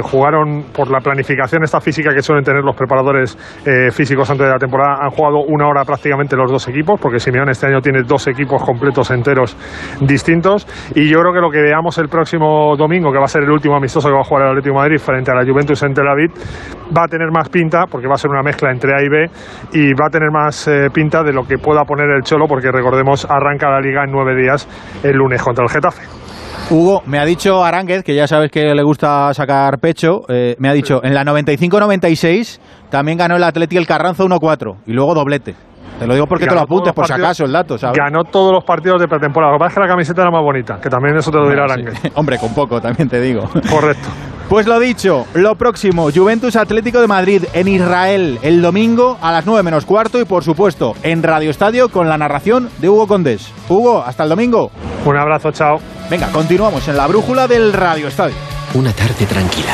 jugaron 0.04 0.68
por 0.74 0.90
la 0.90 1.02
planificación 1.02 1.33
esta 1.64 1.80
física 1.80 2.14
que 2.14 2.22
suelen 2.22 2.44
tener 2.44 2.64
los 2.64 2.76
preparadores 2.76 3.38
eh, 3.66 3.92
físicos 3.92 4.30
antes 4.30 4.46
de 4.46 4.54
la 4.54 4.60
temporada. 4.60 4.98
Han 5.02 5.12
jugado 5.12 5.40
una 5.48 5.68
hora 5.68 5.84
prácticamente 5.86 6.36
los 6.36 6.52
dos 6.52 6.68
equipos, 6.68 7.00
porque 7.00 7.20
Simeone 7.20 7.52
este 7.52 7.68
año 7.68 7.82
tiene 7.82 8.04
dos 8.04 8.28
equipos 8.28 8.64
completos 8.64 9.12
enteros 9.12 9.56
distintos. 10.02 10.68
Y 10.96 11.10
yo 11.10 11.20
creo 11.20 11.34
que 11.34 11.40
lo 11.40 11.50
que 11.50 11.62
veamos 11.62 11.98
el 11.98 12.08
próximo 12.08 12.76
domingo, 12.78 13.12
que 13.12 13.18
va 13.18 13.26
a 13.26 13.28
ser 13.28 13.44
el 13.44 13.52
último 13.52 13.76
amistoso 13.76 14.08
que 14.08 14.16
va 14.16 14.22
a 14.22 14.24
jugar 14.24 14.46
el 14.46 14.50
Atlético 14.52 14.76
Madrid 14.76 14.98
frente 14.98 15.32
a 15.32 15.36
la 15.36 15.46
Juventus 15.46 15.82
en 15.84 15.94
Tel 15.94 16.08
Aviv, 16.08 16.32
va 16.96 17.04
a 17.04 17.08
tener 17.08 17.30
más 17.32 17.50
pinta, 17.50 17.86
porque 17.90 18.08
va 18.08 18.16
a 18.16 18.18
ser 18.18 18.32
una 18.32 18.42
mezcla 18.42 18.72
entre 18.72 18.94
A 18.94 19.02
y 19.02 19.10
B, 19.10 19.26
y 19.74 19.94
va 19.94 20.08
a 20.08 20.10
tener 20.10 20.30
más 20.32 20.68
eh, 20.68 20.90
pinta 20.94 21.24
de 21.24 21.34
lo 21.34 21.44
que 21.44 21.58
pueda 21.58 21.84
poner 21.84 22.10
el 22.10 22.24
Cholo, 22.24 22.48
porque 22.48 22.72
recordemos, 22.72 23.26
arranca 23.30 23.70
la 23.70 23.80
liga 23.80 24.04
en 24.04 24.12
nueve 24.12 24.36
días 24.36 24.68
el 25.04 25.18
lunes 25.18 25.42
contra 25.42 25.64
el 25.64 25.70
Getafe. 25.70 26.23
Hugo, 26.70 27.04
me 27.06 27.20
ha 27.20 27.26
dicho 27.26 27.64
Aránguez, 27.64 28.04
que 28.04 28.16
ya 28.16 28.28
sabes 28.28 28.50
que 28.50 28.74
le 28.74 28.84
gusta 28.84 29.34
sacar 29.34 29.80
pecho, 29.80 30.24
eh, 30.30 30.56
me 30.60 30.70
ha 30.70 30.74
dicho, 30.74 31.04
en 31.04 31.14
la 31.14 31.24
95-96 31.24 32.60
también 32.90 33.18
ganó 33.18 33.36
el 33.36 33.44
Atleti 33.44 33.78
el 33.78 33.86
Carranzo 33.86 34.26
1-4 34.26 34.78
y 34.88 34.94
luego 34.94 35.14
doblete. 35.14 35.56
Te 36.00 36.08
lo 36.08 36.14
digo 36.14 36.26
porque 36.28 36.46
te 36.46 36.56
lo 36.56 36.62
apuntes, 36.62 36.94
por 36.94 37.06
si 37.06 37.14
acaso, 37.14 37.46
el 37.46 37.52
dato, 37.52 37.78
¿sabes? 37.78 37.98
Ganó 37.98 38.24
todos 38.24 38.52
los 38.52 38.64
partidos 38.64 39.00
de 39.00 39.08
pretemporada. 39.08 39.54
Lo 39.54 39.58
que 39.58 39.64
pasa 39.64 39.72
es 39.72 39.76
que 39.76 39.82
la 39.82 39.88
camiseta 39.88 40.22
era 40.22 40.32
más 40.32 40.42
bonita, 40.42 40.80
que 40.82 40.90
también 40.90 41.16
eso 41.18 41.32
te 41.32 41.38
lo 41.38 41.50
dirá 41.50 41.66
Aránguez. 41.66 42.00
Hombre, 42.16 42.38
con 42.38 42.54
poco, 42.54 42.82
también 42.82 43.08
te 43.08 43.22
digo. 43.22 43.42
Correcto. 43.70 44.10
Pues 44.50 44.68
lo 44.68 44.80
dicho, 44.80 45.26
lo 45.34 45.56
próximo, 45.56 46.10
Juventus 46.14 46.56
Atlético 46.58 47.00
de 47.00 47.08
Madrid 47.08 47.46
en 47.54 47.68
Israel 47.68 48.38
el 48.44 48.62
domingo 48.62 49.18
a 49.22 49.32
las 49.32 49.46
9 49.46 49.64
menos 49.64 49.86
cuarto 49.86 50.20
y 50.20 50.26
por 50.26 50.44
supuesto 50.44 50.94
en 51.02 51.24
Radio 51.24 51.50
Estadio 51.50 51.90
con 51.90 52.10
la 52.10 52.18
narración 52.18 52.70
de 52.80 52.90
Hugo 52.90 53.08
Condés. 53.08 53.52
Hugo, 53.70 54.04
hasta 54.04 54.24
el 54.24 54.30
domingo. 54.30 54.70
Un 55.06 55.18
abrazo, 55.18 55.52
chao. 55.52 55.78
Venga, 56.10 56.28
continuamos 56.32 56.88
en 56.88 56.98
la 56.98 57.08
brújula 57.08 57.48
del 57.48 57.74
Radio 57.74 58.10
Estadio. 58.10 58.36
Una 58.76 58.92
tarde 58.92 59.26
tranquila, 59.26 59.74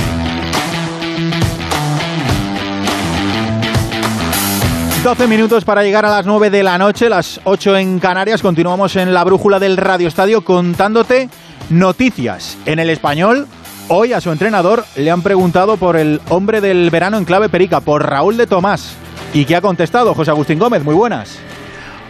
12 5.03 5.25
minutos 5.25 5.65
para 5.65 5.81
llegar 5.81 6.05
a 6.05 6.11
las 6.11 6.27
9 6.27 6.51
de 6.51 6.61
la 6.61 6.77
noche, 6.77 7.09
las 7.09 7.41
8 7.43 7.75
en 7.77 7.99
Canarias. 7.99 8.43
Continuamos 8.43 8.95
en 8.95 9.15
la 9.15 9.23
brújula 9.23 9.57
del 9.57 9.77
Radio 9.77 10.07
Estadio 10.07 10.43
contándote 10.43 11.27
noticias. 11.71 12.55
En 12.67 12.77
el 12.77 12.91
español, 12.91 13.47
hoy 13.87 14.13
a 14.13 14.21
su 14.21 14.31
entrenador 14.31 14.85
le 14.95 15.09
han 15.09 15.23
preguntado 15.23 15.77
por 15.77 15.97
el 15.97 16.21
hombre 16.29 16.61
del 16.61 16.91
verano 16.91 17.17
en 17.17 17.25
clave 17.25 17.49
perica, 17.49 17.79
por 17.79 18.07
Raúl 18.07 18.37
de 18.37 18.45
Tomás. 18.45 18.95
¿Y 19.33 19.45
qué 19.45 19.55
ha 19.55 19.61
contestado 19.61 20.13
José 20.13 20.29
Agustín 20.29 20.59
Gómez? 20.59 20.83
Muy 20.83 20.93
buenas. 20.93 21.39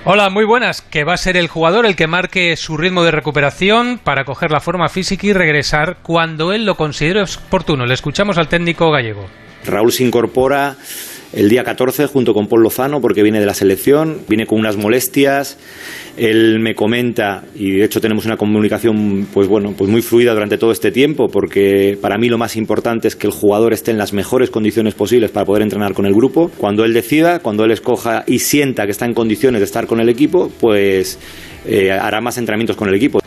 Hola, 0.04 0.30
muy 0.30 0.44
buenas. 0.44 0.82
Que 0.82 1.06
va 1.06 1.14
a 1.14 1.18
ser 1.18 1.38
el 1.38 1.48
jugador 1.48 1.86
el 1.86 1.96
que 1.96 2.08
marque 2.08 2.58
su 2.58 2.76
ritmo 2.76 3.04
de 3.04 3.12
recuperación 3.12 4.02
para 4.04 4.26
coger 4.26 4.52
la 4.52 4.60
forma 4.60 4.90
física 4.90 5.28
y 5.28 5.32
regresar 5.32 6.00
cuando 6.02 6.52
él 6.52 6.66
lo 6.66 6.76
considere 6.76 7.24
oportuno. 7.24 7.86
Le 7.86 7.94
escuchamos 7.94 8.38
al 8.38 8.50
técnico 8.50 8.92
gallego. 8.92 9.28
Raúl 9.64 9.94
se 9.94 10.04
incorpora 10.04 10.76
el 11.34 11.50
día 11.50 11.64
14 11.64 12.08
junto 12.08 12.34
con 12.34 12.48
Paul 12.48 12.64
Lozano 12.64 13.00
porque 13.00 13.24
viene 13.24 13.40
de 13.40 13.46
la 13.46 13.54
selección, 13.54 14.20
viene 14.28 14.46
con 14.46 14.60
unas 14.60 14.78
molestias. 14.78 15.58
Él 16.18 16.60
me 16.60 16.76
comenta 16.76 17.46
y 17.56 17.72
de 17.72 17.86
hecho 17.86 18.02
tenemos 18.02 18.26
una 18.26 18.36
comunicación 18.36 19.28
pues 19.34 19.48
bueno, 19.48 19.74
pues 19.78 19.90
muy 19.90 20.02
fluida 20.02 20.34
durante 20.34 20.58
todo 20.58 20.72
este 20.72 20.92
tiempo 20.92 21.30
porque 21.30 21.98
para 22.02 22.18
mí 22.18 22.28
lo 22.28 22.38
más 22.38 22.56
importante 22.56 23.08
es 23.08 23.16
que 23.16 23.28
el 23.28 23.34
jugador 23.34 23.72
esté 23.72 23.92
en 23.92 23.98
las 23.98 24.12
mejores 24.12 24.50
condiciones 24.50 24.94
posibles 24.94 25.32
para 25.32 25.46
poder 25.46 25.64
entrenar 25.64 25.94
con 25.94 26.06
el 26.06 26.14
grupo. 26.14 26.52
Cuando 26.58 26.84
él 26.84 26.94
decida, 26.94 27.40
cuando 27.40 27.64
él 27.64 27.72
escoja 27.72 28.24
y 28.28 28.40
sienta 28.40 28.86
que 28.86 28.92
está 28.92 29.06
en 29.06 29.14
condiciones 29.14 29.62
de 29.62 29.66
estar 29.66 29.88
con 29.88 30.00
el 30.02 30.10
equipo, 30.10 30.52
pues 30.60 31.18
eh, 31.66 31.92
hará 31.92 32.20
más 32.20 32.38
entrenamientos 32.38 32.76
con 32.76 32.90
el 32.90 32.96
equipo. 32.96 33.21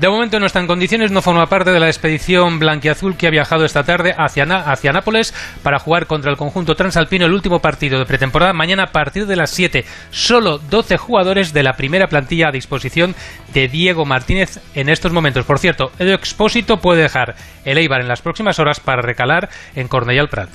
De 0.00 0.08
momento 0.08 0.40
no 0.40 0.46
está 0.46 0.60
en 0.60 0.66
condiciones, 0.66 1.10
no 1.10 1.20
forma 1.20 1.44
parte 1.44 1.72
de 1.72 1.78
la 1.78 1.88
expedición 1.88 2.58
blanquiazul 2.58 3.18
que 3.18 3.26
ha 3.26 3.30
viajado 3.30 3.66
esta 3.66 3.82
tarde 3.82 4.14
hacia, 4.16 4.44
hacia 4.44 4.92
Nápoles 4.92 5.34
para 5.62 5.78
jugar 5.78 6.06
contra 6.06 6.30
el 6.30 6.38
conjunto 6.38 6.74
transalpino 6.74 7.26
el 7.26 7.34
último 7.34 7.58
partido 7.58 7.98
de 7.98 8.06
pretemporada 8.06 8.54
mañana 8.54 8.84
a 8.84 8.92
partir 8.92 9.26
de 9.26 9.36
las 9.36 9.50
7. 9.50 9.84
Solo 10.10 10.56
12 10.56 10.96
jugadores 10.96 11.52
de 11.52 11.62
la 11.64 11.74
primera 11.74 12.06
plantilla 12.06 12.48
a 12.48 12.50
disposición 12.50 13.14
de 13.52 13.68
Diego 13.68 14.06
Martínez 14.06 14.60
en 14.74 14.88
estos 14.88 15.12
momentos. 15.12 15.44
Por 15.44 15.58
cierto, 15.58 15.90
Edo 15.98 16.14
Expósito 16.14 16.78
puede 16.78 17.02
dejar 17.02 17.34
el 17.66 17.76
Eibar 17.76 18.00
en 18.00 18.08
las 18.08 18.22
próximas 18.22 18.58
horas 18.58 18.80
para 18.80 19.02
recalar 19.02 19.50
en 19.74 19.86
Cornellal 19.86 20.30
Prat. 20.30 20.48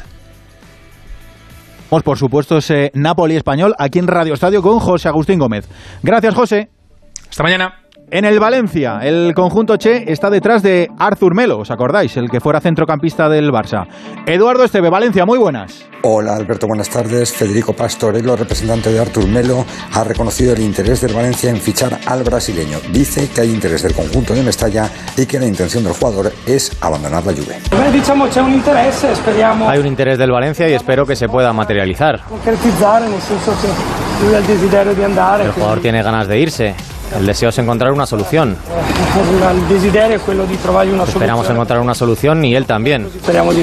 Por 1.89 2.17
supuesto, 2.17 2.57
ese 2.57 2.89
Napoli 2.95 3.35
español 3.35 3.75
aquí 3.77 3.99
en 3.99 4.07
Radio 4.07 4.33
Estadio 4.33 4.63
con 4.63 4.79
José 4.79 5.07
Agustín 5.07 5.37
Gómez. 5.37 5.69
Gracias, 6.01 6.33
José. 6.33 6.69
Hasta 7.29 7.43
mañana. 7.43 7.84
En 8.11 8.23
el 8.23 8.39
Valencia, 8.39 8.99
el 9.01 9.33
conjunto 9.33 9.77
Che 9.77 10.11
está 10.11 10.29
detrás 10.29 10.61
de 10.61 10.91
Arthur 10.99 11.33
Melo, 11.33 11.57
¿os 11.57 11.71
acordáis? 11.71 12.15
El 12.17 12.29
que 12.29 12.39
fuera 12.39 12.61
centrocampista 12.61 13.27
del 13.29 13.51
Barça. 13.51 13.87
Eduardo 14.27 14.63
Esteve, 14.63 14.91
Valencia, 14.91 15.25
muy 15.25 15.39
buenas. 15.39 15.87
Hola 16.03 16.35
Alberto, 16.35 16.67
buenas 16.67 16.87
tardes. 16.87 17.33
Federico 17.33 17.73
Pastorello, 17.73 18.35
representante 18.35 18.91
de 18.91 18.99
Artur 18.99 19.27
Melo, 19.27 19.65
ha 19.93 20.03
reconocido 20.03 20.53
el 20.53 20.61
interés 20.61 21.01
del 21.01 21.15
Valencia 21.15 21.49
en 21.49 21.57
fichar 21.57 21.97
al 22.05 22.23
brasileño. 22.23 22.77
Dice 22.91 23.27
que 23.27 23.41
hay 23.41 23.49
interés 23.49 23.81
del 23.81 23.95
conjunto 23.95 24.35
de 24.35 24.43
Mestalla 24.43 24.87
y 25.17 25.25
que 25.25 25.39
la 25.39 25.47
intención 25.47 25.83
del 25.83 25.93
jugador 25.93 26.31
es 26.45 26.77
abandonar 26.81 27.25
la 27.25 27.33
Juve. 27.33 27.57
Hay 29.67 29.79
un 29.79 29.87
interés 29.87 30.19
del 30.19 30.31
Valencia 30.31 30.69
y 30.69 30.73
espero 30.73 31.07
que 31.07 31.15
se 31.15 31.27
pueda 31.27 31.51
materializar. 31.53 32.21
El 35.41 35.51
jugador 35.51 35.79
tiene 35.79 36.03
ganas 36.03 36.27
de 36.27 36.39
irse. 36.39 36.75
El 37.17 37.25
deseo 37.25 37.49
es 37.49 37.57
encontrar 37.57 37.91
una 37.91 38.05
solución. 38.05 38.57
Esperamos 41.07 41.49
encontrar 41.49 41.79
una 41.79 41.95
solución 41.95 42.43
y 42.43 42.55
él 42.55 42.65
también. 42.65 43.07
Esperamos 43.15 43.55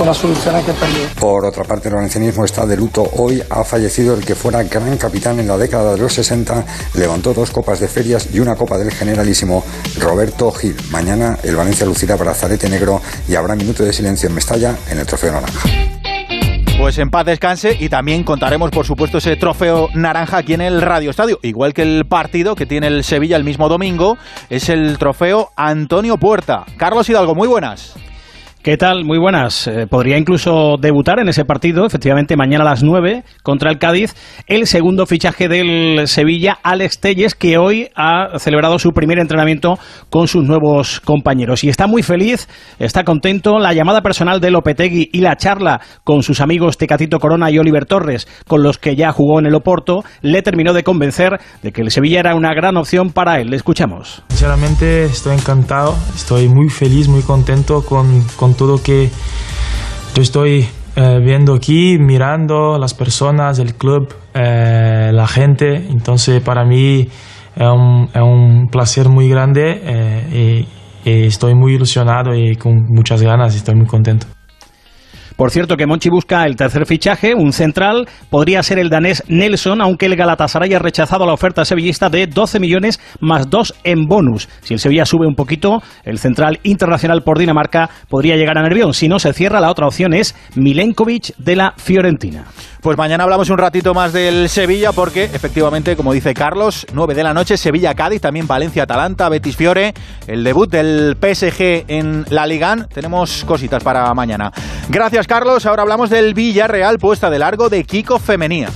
una 0.00 0.14
solución 0.14 0.54
Por 1.18 1.44
otra 1.44 1.64
parte, 1.64 1.88
el 1.88 1.94
valencianismo 1.94 2.44
está 2.44 2.66
de 2.66 2.76
luto. 2.76 3.08
Hoy 3.16 3.42
ha 3.50 3.64
fallecido 3.64 4.14
el 4.14 4.24
que 4.24 4.34
fuera 4.34 4.62
gran 4.62 4.96
capitán 4.96 5.40
en 5.40 5.48
la 5.48 5.56
década 5.58 5.92
de 5.92 5.98
los 5.98 6.12
60, 6.14 6.64
levantó 6.94 7.34
dos 7.34 7.50
copas 7.50 7.80
de 7.80 7.88
ferias 7.88 8.28
y 8.32 8.40
una 8.40 8.56
copa 8.56 8.78
del 8.78 8.90
generalísimo, 8.90 9.64
Roberto 9.98 10.50
Gil. 10.52 10.76
Mañana 10.90 11.38
el 11.42 11.56
Valencia 11.56 11.86
lucirá 11.86 12.16
brazalete 12.16 12.68
negro 12.68 13.00
y 13.28 13.34
habrá 13.34 13.54
minuto 13.54 13.84
de 13.84 13.92
silencio 13.92 14.28
en 14.28 14.34
Mestalla 14.34 14.76
en 14.90 14.98
el 14.98 15.06
trofeo 15.06 15.32
naranja. 15.32 15.99
Pues 16.80 16.96
en 16.96 17.10
paz 17.10 17.26
descanse 17.26 17.76
y 17.78 17.90
también 17.90 18.24
contaremos, 18.24 18.70
por 18.70 18.86
supuesto, 18.86 19.18
ese 19.18 19.36
trofeo 19.36 19.90
naranja 19.92 20.38
aquí 20.38 20.54
en 20.54 20.62
el 20.62 20.80
Radio 20.80 21.10
Estadio. 21.10 21.38
Igual 21.42 21.74
que 21.74 21.82
el 21.82 22.06
partido 22.06 22.54
que 22.54 22.64
tiene 22.64 22.86
el 22.86 23.04
Sevilla 23.04 23.36
el 23.36 23.44
mismo 23.44 23.68
domingo, 23.68 24.16
es 24.48 24.70
el 24.70 24.96
trofeo 24.96 25.50
Antonio 25.56 26.16
Puerta. 26.16 26.64
Carlos 26.78 27.06
Hidalgo, 27.10 27.34
muy 27.34 27.48
buenas. 27.48 27.94
¿Qué 28.62 28.76
tal? 28.76 29.06
Muy 29.06 29.16
buenas. 29.16 29.66
Eh, 29.68 29.86
podría 29.88 30.18
incluso 30.18 30.76
debutar 30.78 31.18
en 31.18 31.30
ese 31.30 31.46
partido, 31.46 31.86
efectivamente, 31.86 32.36
mañana 32.36 32.62
a 32.62 32.68
las 32.68 32.82
9 32.82 33.24
contra 33.42 33.70
el 33.70 33.78
Cádiz, 33.78 34.14
el 34.46 34.66
segundo 34.66 35.06
fichaje 35.06 35.48
del 35.48 36.06
Sevilla, 36.06 36.58
Alex 36.62 37.00
Telles, 37.00 37.34
que 37.34 37.56
hoy 37.56 37.88
ha 37.96 38.38
celebrado 38.38 38.78
su 38.78 38.90
primer 38.90 39.18
entrenamiento 39.18 39.78
con 40.10 40.28
sus 40.28 40.44
nuevos 40.44 41.00
compañeros. 41.00 41.64
Y 41.64 41.70
está 41.70 41.86
muy 41.86 42.02
feliz, 42.02 42.48
está 42.78 43.02
contento. 43.02 43.58
La 43.58 43.72
llamada 43.72 44.02
personal 44.02 44.42
de 44.42 44.50
Lopetegui 44.50 45.08
y 45.10 45.22
la 45.22 45.36
charla 45.36 45.80
con 46.04 46.22
sus 46.22 46.42
amigos 46.42 46.76
Tecatito 46.76 47.18
Corona 47.18 47.50
y 47.50 47.58
Oliver 47.58 47.86
Torres, 47.86 48.28
con 48.46 48.62
los 48.62 48.76
que 48.76 48.94
ya 48.94 49.10
jugó 49.10 49.38
en 49.38 49.46
el 49.46 49.54
Oporto, 49.54 50.04
le 50.20 50.42
terminó 50.42 50.74
de 50.74 50.82
convencer 50.82 51.40
de 51.62 51.72
que 51.72 51.80
el 51.80 51.90
Sevilla 51.90 52.20
era 52.20 52.34
una 52.34 52.52
gran 52.52 52.76
opción 52.76 53.08
para 53.08 53.40
él. 53.40 53.48
Le 53.48 53.56
escuchamos. 53.56 54.22
Sinceramente, 54.28 55.06
estoy 55.06 55.36
encantado, 55.36 55.96
estoy 56.14 56.48
muy 56.50 56.68
feliz, 56.68 57.08
muy 57.08 57.22
contento 57.22 57.82
con 57.82 58.20
todo 58.54 58.82
que 58.82 59.10
yo 60.14 60.22
estoy 60.22 60.66
eh, 60.96 61.20
viendo 61.22 61.54
aquí, 61.54 61.98
mirando 61.98 62.76
las 62.78 62.94
personas, 62.94 63.58
el 63.58 63.74
club, 63.74 64.12
eh, 64.34 65.10
la 65.12 65.26
gente. 65.26 65.76
Entonces 65.76 66.42
para 66.42 66.64
mí 66.64 67.08
es 67.56 67.66
un, 67.66 68.68
placer 68.70 69.08
muy 69.08 69.28
grande 69.28 69.80
eh, 69.84 70.66
y, 70.66 70.80
estoy 71.04 71.54
muy 71.54 71.74
ilusionado 71.74 72.34
y 72.34 72.56
con 72.56 72.84
muchas 72.88 73.22
ganas 73.22 73.54
estoy 73.54 73.74
muy 73.74 73.86
contento. 73.86 74.26
Por 75.40 75.50
cierto 75.50 75.78
que 75.78 75.86
Monchi 75.86 76.10
busca 76.10 76.44
el 76.44 76.54
tercer 76.54 76.84
fichaje, 76.84 77.34
un 77.34 77.54
central, 77.54 78.06
podría 78.28 78.62
ser 78.62 78.78
el 78.78 78.90
danés 78.90 79.24
Nelson, 79.26 79.80
aunque 79.80 80.04
el 80.04 80.14
Galatasaray 80.14 80.74
ha 80.74 80.78
rechazado 80.78 81.24
la 81.24 81.32
oferta 81.32 81.64
sevillista 81.64 82.10
de 82.10 82.26
12 82.26 82.60
millones 82.60 83.00
más 83.20 83.48
2 83.48 83.76
en 83.84 84.04
bonus. 84.04 84.50
Si 84.60 84.74
el 84.74 84.80
Sevilla 84.80 85.06
sube 85.06 85.26
un 85.26 85.34
poquito, 85.34 85.82
el 86.04 86.18
central 86.18 86.60
internacional 86.62 87.22
por 87.22 87.38
Dinamarca 87.38 87.88
podría 88.10 88.36
llegar 88.36 88.58
a 88.58 88.62
Nervión. 88.62 88.92
Si 88.92 89.08
no 89.08 89.18
se 89.18 89.32
cierra, 89.32 89.62
la 89.62 89.70
otra 89.70 89.86
opción 89.86 90.12
es 90.12 90.36
Milenkovic 90.56 91.34
de 91.38 91.56
la 91.56 91.72
Fiorentina. 91.78 92.44
Pues 92.82 92.96
mañana 92.96 93.24
hablamos 93.24 93.50
un 93.50 93.58
ratito 93.58 93.92
más 93.92 94.12
del 94.14 94.48
Sevilla 94.48 94.92
porque 94.92 95.24
efectivamente, 95.24 95.96
como 95.96 96.14
dice 96.14 96.32
Carlos, 96.32 96.86
9 96.94 97.14
de 97.14 97.22
la 97.22 97.34
noche, 97.34 97.58
Sevilla-Cádiz, 97.58 98.22
también 98.22 98.46
Valencia-Atalanta, 98.46 99.28
Betis-Fiore, 99.28 99.92
el 100.26 100.42
debut 100.42 100.70
del 100.70 101.16
PSG 101.20 101.84
en 101.88 102.24
la 102.30 102.46
Ligan. 102.46 102.88
Tenemos 102.88 103.44
cositas 103.44 103.84
para 103.84 104.12
mañana. 104.14 104.50
Gracias 104.88 105.26
Carlos, 105.26 105.66
ahora 105.66 105.82
hablamos 105.82 106.08
del 106.08 106.32
Villarreal 106.32 106.98
puesta 106.98 107.28
de 107.28 107.38
largo 107.38 107.68
de 107.68 107.84
Kiko 107.84 108.18
Femenía. 108.18 108.70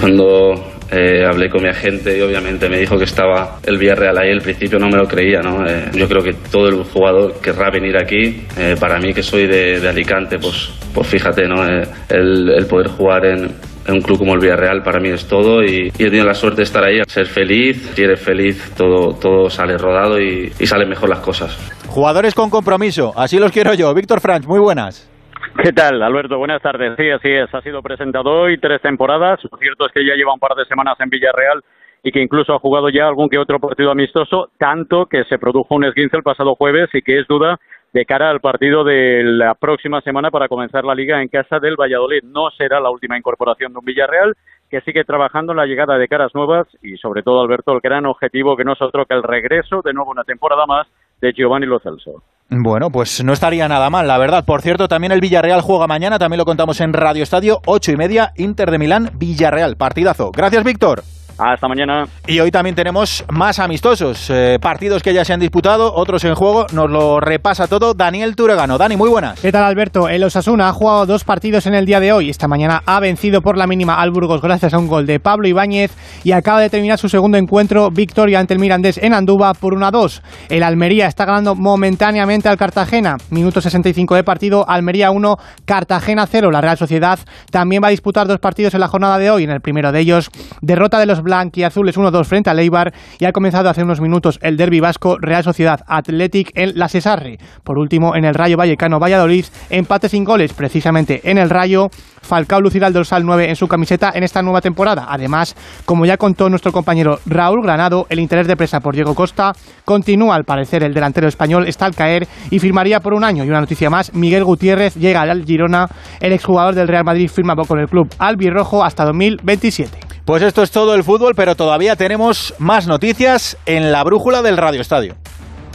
Cuando 0.00 0.79
eh, 0.90 1.24
hablé 1.24 1.48
con 1.48 1.62
mi 1.62 1.68
agente 1.68 2.18
y 2.18 2.20
obviamente 2.20 2.68
me 2.68 2.78
dijo 2.78 2.98
que 2.98 3.04
estaba 3.04 3.58
el 3.64 3.78
Villarreal 3.78 4.18
ahí. 4.18 4.32
Al 4.32 4.40
principio 4.40 4.78
no 4.78 4.88
me 4.88 4.96
lo 4.96 5.06
creía, 5.06 5.40
¿no? 5.40 5.64
Eh, 5.66 5.90
yo 5.92 6.08
creo 6.08 6.22
que 6.22 6.32
todo 6.50 6.68
el 6.68 6.82
jugador 6.84 7.40
querrá 7.40 7.70
venir 7.70 7.96
aquí. 7.96 8.44
Eh, 8.58 8.74
para 8.78 8.98
mí, 8.98 9.12
que 9.12 9.22
soy 9.22 9.46
de, 9.46 9.88
Alicante, 9.88 10.38
pues, 10.38 10.70
pues 10.94 11.06
fíjate, 11.06 11.46
¿no? 11.46 11.64
El, 12.08 12.66
poder 12.68 12.88
jugar 12.88 13.26
en, 13.26 13.50
un 13.88 14.00
club 14.02 14.18
como 14.18 14.34
el 14.34 14.40
Villarreal 14.40 14.82
para 14.82 15.00
mí 15.00 15.08
es 15.08 15.26
todo 15.26 15.64
y, 15.64 15.88
he 15.88 16.04
tenido 16.04 16.24
la 16.24 16.34
suerte 16.34 16.58
de 16.58 16.62
estar 16.64 16.84
ahí, 16.84 17.00
ser 17.06 17.26
feliz. 17.26 17.90
Si 17.94 18.02
eres 18.02 18.20
feliz, 18.20 18.72
todo, 18.76 19.14
todo 19.14 19.50
sale 19.50 19.76
rodado 19.76 20.20
y, 20.20 20.52
y 20.58 20.66
salen 20.66 20.88
mejor 20.88 21.08
las 21.08 21.20
cosas. 21.20 21.56
Jugadores 21.88 22.34
con 22.34 22.50
compromiso, 22.50 23.12
así 23.16 23.38
los 23.38 23.50
quiero 23.50 23.74
yo. 23.74 23.92
Víctor 23.94 24.20
Franch, 24.20 24.46
muy 24.46 24.60
buenas. 24.60 25.09
¿Qué 25.58 25.72
tal, 25.72 26.02
Alberto? 26.02 26.38
Buenas 26.38 26.62
tardes. 26.62 26.94
Sí, 26.96 27.10
así 27.10 27.28
es. 27.28 27.52
Ha 27.54 27.60
sido 27.60 27.82
presentado 27.82 28.30
hoy 28.30 28.58
tres 28.58 28.80
temporadas. 28.80 29.40
Lo 29.50 29.58
cierto 29.58 29.86
es 29.86 29.92
que 29.92 30.06
ya 30.06 30.14
lleva 30.14 30.32
un 30.32 30.38
par 30.38 30.54
de 30.54 30.64
semanas 30.64 30.98
en 31.00 31.10
Villarreal 31.10 31.62
y 32.02 32.12
que 32.12 32.22
incluso 32.22 32.54
ha 32.54 32.58
jugado 32.58 32.88
ya 32.88 33.06
algún 33.06 33.28
que 33.28 33.38
otro 33.38 33.58
partido 33.58 33.90
amistoso, 33.90 34.50
tanto 34.58 35.06
que 35.06 35.24
se 35.24 35.38
produjo 35.38 35.74
un 35.74 35.84
esguince 35.84 36.16
el 36.16 36.22
pasado 36.22 36.54
jueves 36.54 36.88
y 36.94 37.02
que 37.02 37.18
es 37.18 37.26
duda 37.26 37.58
de 37.92 38.04
cara 38.06 38.30
al 38.30 38.40
partido 38.40 38.84
de 38.84 39.22
la 39.24 39.54
próxima 39.54 40.00
semana 40.00 40.30
para 40.30 40.48
comenzar 40.48 40.84
la 40.84 40.94
liga 40.94 41.20
en 41.20 41.28
casa 41.28 41.58
del 41.58 41.76
Valladolid. 41.76 42.22
No 42.22 42.50
será 42.56 42.80
la 42.80 42.90
última 42.90 43.18
incorporación 43.18 43.72
de 43.72 43.80
un 43.80 43.84
Villarreal 43.84 44.34
que 44.70 44.80
sigue 44.82 45.04
trabajando 45.04 45.52
en 45.52 45.58
la 45.58 45.66
llegada 45.66 45.98
de 45.98 46.08
caras 46.08 46.32
nuevas 46.34 46.68
y 46.80 46.96
sobre 46.96 47.22
todo, 47.22 47.42
Alberto, 47.42 47.72
el 47.72 47.80
gran 47.80 48.06
objetivo 48.06 48.56
que 48.56 48.64
no 48.64 48.74
es 48.74 48.80
otro 48.80 49.04
que 49.04 49.14
el 49.14 49.24
regreso 49.24 49.82
de 49.84 49.92
nuevo 49.92 50.12
una 50.12 50.24
temporada 50.24 50.64
más 50.66 50.86
de 51.20 51.32
Giovanni 51.32 51.66
Lo 51.66 51.78
Celso. 51.80 52.22
Bueno, 52.48 52.90
pues 52.90 53.22
no 53.22 53.32
estaría 53.32 53.68
nada 53.68 53.90
mal, 53.90 54.08
la 54.08 54.18
verdad. 54.18 54.44
Por 54.44 54.60
cierto, 54.60 54.88
también 54.88 55.12
el 55.12 55.20
Villarreal 55.20 55.60
juega 55.60 55.86
mañana, 55.86 56.18
también 56.18 56.38
lo 56.38 56.44
contamos 56.44 56.80
en 56.80 56.92
Radio 56.92 57.22
Estadio, 57.22 57.60
ocho 57.66 57.92
y 57.92 57.96
media, 57.96 58.32
Inter 58.36 58.72
de 58.72 58.78
Milán, 58.78 59.10
Villarreal, 59.14 59.76
partidazo. 59.76 60.32
Gracias, 60.32 60.64
Víctor. 60.64 61.02
Hasta 61.40 61.68
mañana. 61.68 62.06
Y 62.26 62.38
hoy 62.40 62.50
también 62.50 62.76
tenemos 62.76 63.24
más 63.30 63.58
amistosos, 63.58 64.28
eh, 64.28 64.58
partidos 64.60 65.02
que 65.02 65.14
ya 65.14 65.24
se 65.24 65.32
han 65.32 65.40
disputado, 65.40 65.94
otros 65.94 66.22
en 66.24 66.34
juego. 66.34 66.66
Nos 66.72 66.90
lo 66.90 67.18
repasa 67.18 67.66
todo 67.66 67.94
Daniel 67.94 68.36
Turegano. 68.36 68.76
Dani, 68.76 68.96
muy 68.96 69.08
buenas. 69.08 69.40
¿Qué 69.40 69.50
tal, 69.50 69.64
Alberto? 69.64 70.10
El 70.10 70.22
Osasuna 70.22 70.68
ha 70.68 70.72
jugado 70.74 71.06
dos 71.06 71.24
partidos 71.24 71.64
en 71.66 71.74
el 71.74 71.86
día 71.86 71.98
de 71.98 72.12
hoy. 72.12 72.28
Esta 72.28 72.46
mañana 72.46 72.82
ha 72.84 73.00
vencido 73.00 73.40
por 73.40 73.56
la 73.56 73.66
mínima 73.66 73.94
al 73.94 74.10
Burgos 74.10 74.42
gracias 74.42 74.74
a 74.74 74.78
un 74.78 74.86
gol 74.86 75.06
de 75.06 75.18
Pablo 75.18 75.48
Ibáñez 75.48 75.92
y 76.24 76.32
acaba 76.32 76.60
de 76.60 76.68
terminar 76.68 76.98
su 76.98 77.08
segundo 77.08 77.38
encuentro, 77.38 77.90
victoria 77.90 78.38
ante 78.38 78.52
el 78.52 78.60
Mirandés 78.60 78.98
en 78.98 79.14
Andúba 79.14 79.54
por 79.54 79.72
1 79.72 79.86
a 79.86 79.90
2. 79.90 80.22
El 80.50 80.62
Almería 80.62 81.06
está 81.06 81.24
ganando 81.24 81.54
momentáneamente 81.54 82.50
al 82.50 82.58
Cartagena. 82.58 83.16
Minuto 83.30 83.62
65 83.62 84.14
de 84.14 84.24
partido, 84.24 84.68
Almería 84.68 85.10
1, 85.10 85.38
Cartagena 85.64 86.26
0. 86.26 86.50
La 86.50 86.60
Real 86.60 86.76
Sociedad 86.76 87.18
también 87.50 87.82
va 87.82 87.88
a 87.88 87.92
disputar 87.92 88.26
dos 88.26 88.40
partidos 88.40 88.74
en 88.74 88.80
la 88.80 88.88
jornada 88.88 89.16
de 89.16 89.30
hoy. 89.30 89.44
En 89.44 89.50
el 89.50 89.62
primero 89.62 89.90
de 89.90 90.00
ellos, 90.00 90.30
derrota 90.60 90.98
de 90.98 91.06
los 91.06 91.22
blanquiazules 91.30 91.96
1-2 91.96 92.24
frente 92.24 92.50
a 92.50 92.54
Leibar 92.54 92.92
y 93.18 93.24
ha 93.24 93.32
comenzado 93.32 93.70
hace 93.70 93.84
unos 93.84 94.00
minutos 94.00 94.40
el 94.42 94.56
derby 94.56 94.80
vasco 94.80 95.16
Real 95.20 95.44
Sociedad 95.44 95.80
Athletic 95.86 96.50
en 96.54 96.72
la 96.74 96.88
Cesarri. 96.88 97.38
Por 97.62 97.78
último, 97.78 98.16
en 98.16 98.24
el 98.24 98.34
Rayo 98.34 98.56
Vallecano 98.56 98.98
Valladolid, 98.98 99.44
empate 99.70 100.08
sin 100.08 100.24
goles, 100.24 100.52
precisamente 100.52 101.20
en 101.30 101.38
el 101.38 101.50
Rayo. 101.50 101.88
Falcao 102.22 102.60
lucirá 102.60 102.88
el 102.88 102.92
dorsal 102.92 103.24
9 103.24 103.48
en 103.48 103.56
su 103.56 103.66
camiseta 103.68 104.12
en 104.14 104.24
esta 104.24 104.42
nueva 104.42 104.60
temporada. 104.60 105.06
Además, 105.08 105.56
como 105.84 106.04
ya 106.04 106.16
contó 106.16 106.48
nuestro 106.48 106.72
compañero 106.72 107.18
Raúl 107.26 107.62
Granado, 107.62 108.06
el 108.10 108.18
interés 108.18 108.46
de 108.46 108.56
presa 108.56 108.80
por 108.80 108.94
Diego 108.94 109.14
Costa 109.14 109.52
continúa. 109.84 110.34
Al 110.34 110.44
parecer, 110.44 110.82
el 110.82 110.92
delantero 110.92 111.28
español 111.28 111.66
está 111.66 111.86
al 111.86 111.94
caer 111.94 112.26
y 112.50 112.58
firmaría 112.58 113.00
por 113.00 113.14
un 113.14 113.24
año. 113.24 113.44
Y 113.44 113.48
una 113.48 113.60
noticia 113.60 113.88
más, 113.88 114.12
Miguel 114.14 114.44
Gutiérrez 114.44 114.96
llega 114.96 115.22
al 115.22 115.44
Girona. 115.44 115.86
El 116.20 116.32
exjugador 116.32 116.74
del 116.74 116.88
Real 116.88 117.04
Madrid 117.04 117.30
firma 117.30 117.54
con 117.54 117.78
el 117.78 117.88
club 117.88 118.08
albirrojo 118.18 118.84
hasta 118.84 119.04
2027. 119.04 120.09
Pues 120.24 120.42
esto 120.42 120.62
es 120.62 120.70
todo 120.70 120.94
el 120.94 121.04
fútbol, 121.04 121.34
pero 121.34 121.56
todavía 121.56 121.96
tenemos 121.96 122.54
más 122.58 122.86
noticias 122.86 123.56
en 123.66 123.92
la 123.92 124.04
brújula 124.04 124.42
del 124.42 124.56
Radio 124.56 124.80
Estadio. 124.80 125.16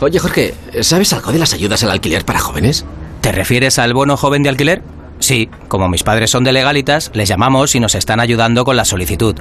Oye 0.02 0.20
Jorge, 0.20 0.54
¿sabes 0.82 1.14
algo 1.14 1.32
de 1.32 1.40
las 1.40 1.54
ayudas 1.54 1.84
al 1.84 1.92
alquiler 1.92 2.26
para 2.26 2.40
jóvenes? 2.40 2.86
¿Te 3.22 3.32
refieres 3.32 3.80
al 3.80 3.94
bono 3.94 4.18
joven 4.18 4.44
de 4.44 4.50
alquiler? 4.50 4.82
Sí, 5.20 5.50
como 5.70 5.88
mis 5.88 6.04
padres 6.04 6.30
son 6.30 6.44
de 6.44 6.52
legalitas, 6.52 7.10
les 7.14 7.30
llamamos 7.30 7.74
y 7.76 7.80
nos 7.80 7.96
están 7.96 8.20
ayudando 8.20 8.66
con 8.66 8.76
la 8.76 8.86
solicitud. 8.86 9.36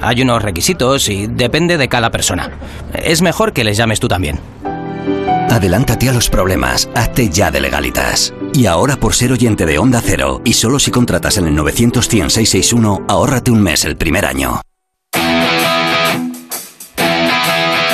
Hay 0.00 0.22
unos 0.22 0.42
requisitos 0.42 1.08
y 1.08 1.28
depende 1.28 1.78
de 1.78 1.88
cada 1.88 2.10
persona. 2.10 2.50
Es 2.92 3.22
mejor 3.22 3.52
que 3.52 3.64
les 3.64 3.76
llames 3.76 4.00
tú 4.00 4.08
también. 4.08 4.40
Adelántate 5.50 6.08
a 6.08 6.12
los 6.12 6.30
problemas, 6.30 6.88
hazte 6.94 7.28
ya 7.28 7.50
de 7.50 7.60
legalitas. 7.60 8.32
Y 8.54 8.66
ahora 8.66 8.94
por 8.94 9.14
ser 9.14 9.32
oyente 9.32 9.66
de 9.66 9.78
Onda 9.78 10.00
Cero, 10.00 10.40
y 10.44 10.52
solo 10.52 10.78
si 10.78 10.92
contratas 10.92 11.38
en 11.38 11.48
el 11.48 11.56
900 11.56 12.08
ahórrate 13.08 13.50
un 13.50 13.60
mes 13.60 13.84
el 13.84 13.96
primer 13.96 14.26
año. 14.26 14.60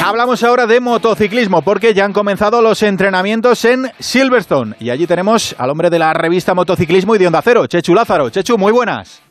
Hablamos 0.04 0.42
ahora 0.42 0.66
de 0.66 0.80
motociclismo 0.80 1.62
porque 1.62 1.94
ya 1.94 2.04
han 2.04 2.12
comenzado 2.12 2.60
los 2.60 2.82
entrenamientos 2.82 3.64
en 3.64 3.90
Silverstone 3.98 4.76
y 4.78 4.90
allí 4.90 5.06
tenemos 5.06 5.54
al 5.58 5.70
hombre 5.70 5.88
de 5.88 5.98
la 5.98 6.12
revista 6.12 6.54
Motociclismo 6.54 7.16
y 7.16 7.18
de 7.18 7.26
Onda 7.26 7.40
Cero, 7.42 7.66
Chechu 7.66 7.94
Lázaro. 7.94 8.28
Chechu, 8.28 8.58
muy 8.58 8.72
buenas. 8.72 9.25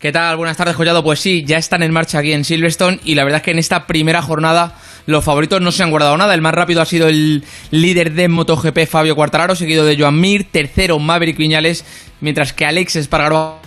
¿Qué 0.00 0.12
tal? 0.12 0.38
Buenas 0.38 0.56
tardes, 0.56 0.76
Collado. 0.76 1.04
Pues 1.04 1.20
sí, 1.20 1.44
ya 1.44 1.58
están 1.58 1.82
en 1.82 1.92
marcha 1.92 2.20
aquí 2.20 2.32
en 2.32 2.42
Silverstone 2.42 3.00
y 3.04 3.16
la 3.16 3.22
verdad 3.22 3.40
es 3.40 3.42
que 3.42 3.50
en 3.50 3.58
esta 3.58 3.86
primera 3.86 4.22
jornada 4.22 4.78
los 5.04 5.22
favoritos 5.22 5.60
no 5.60 5.72
se 5.72 5.82
han 5.82 5.90
guardado 5.90 6.16
nada. 6.16 6.32
El 6.32 6.40
más 6.40 6.54
rápido 6.54 6.80
ha 6.80 6.86
sido 6.86 7.06
el 7.06 7.44
líder 7.70 8.14
de 8.14 8.28
MotoGP, 8.28 8.86
Fabio 8.88 9.14
Quartararo, 9.14 9.54
seguido 9.54 9.84
de 9.84 9.98
Joan 9.98 10.18
Mir, 10.18 10.44
tercero 10.50 10.98
Maverick 10.98 11.36
Viñales, 11.36 11.84
mientras 12.22 12.54
que 12.54 12.64
Alex 12.64 12.96
Espargaró 12.96 13.58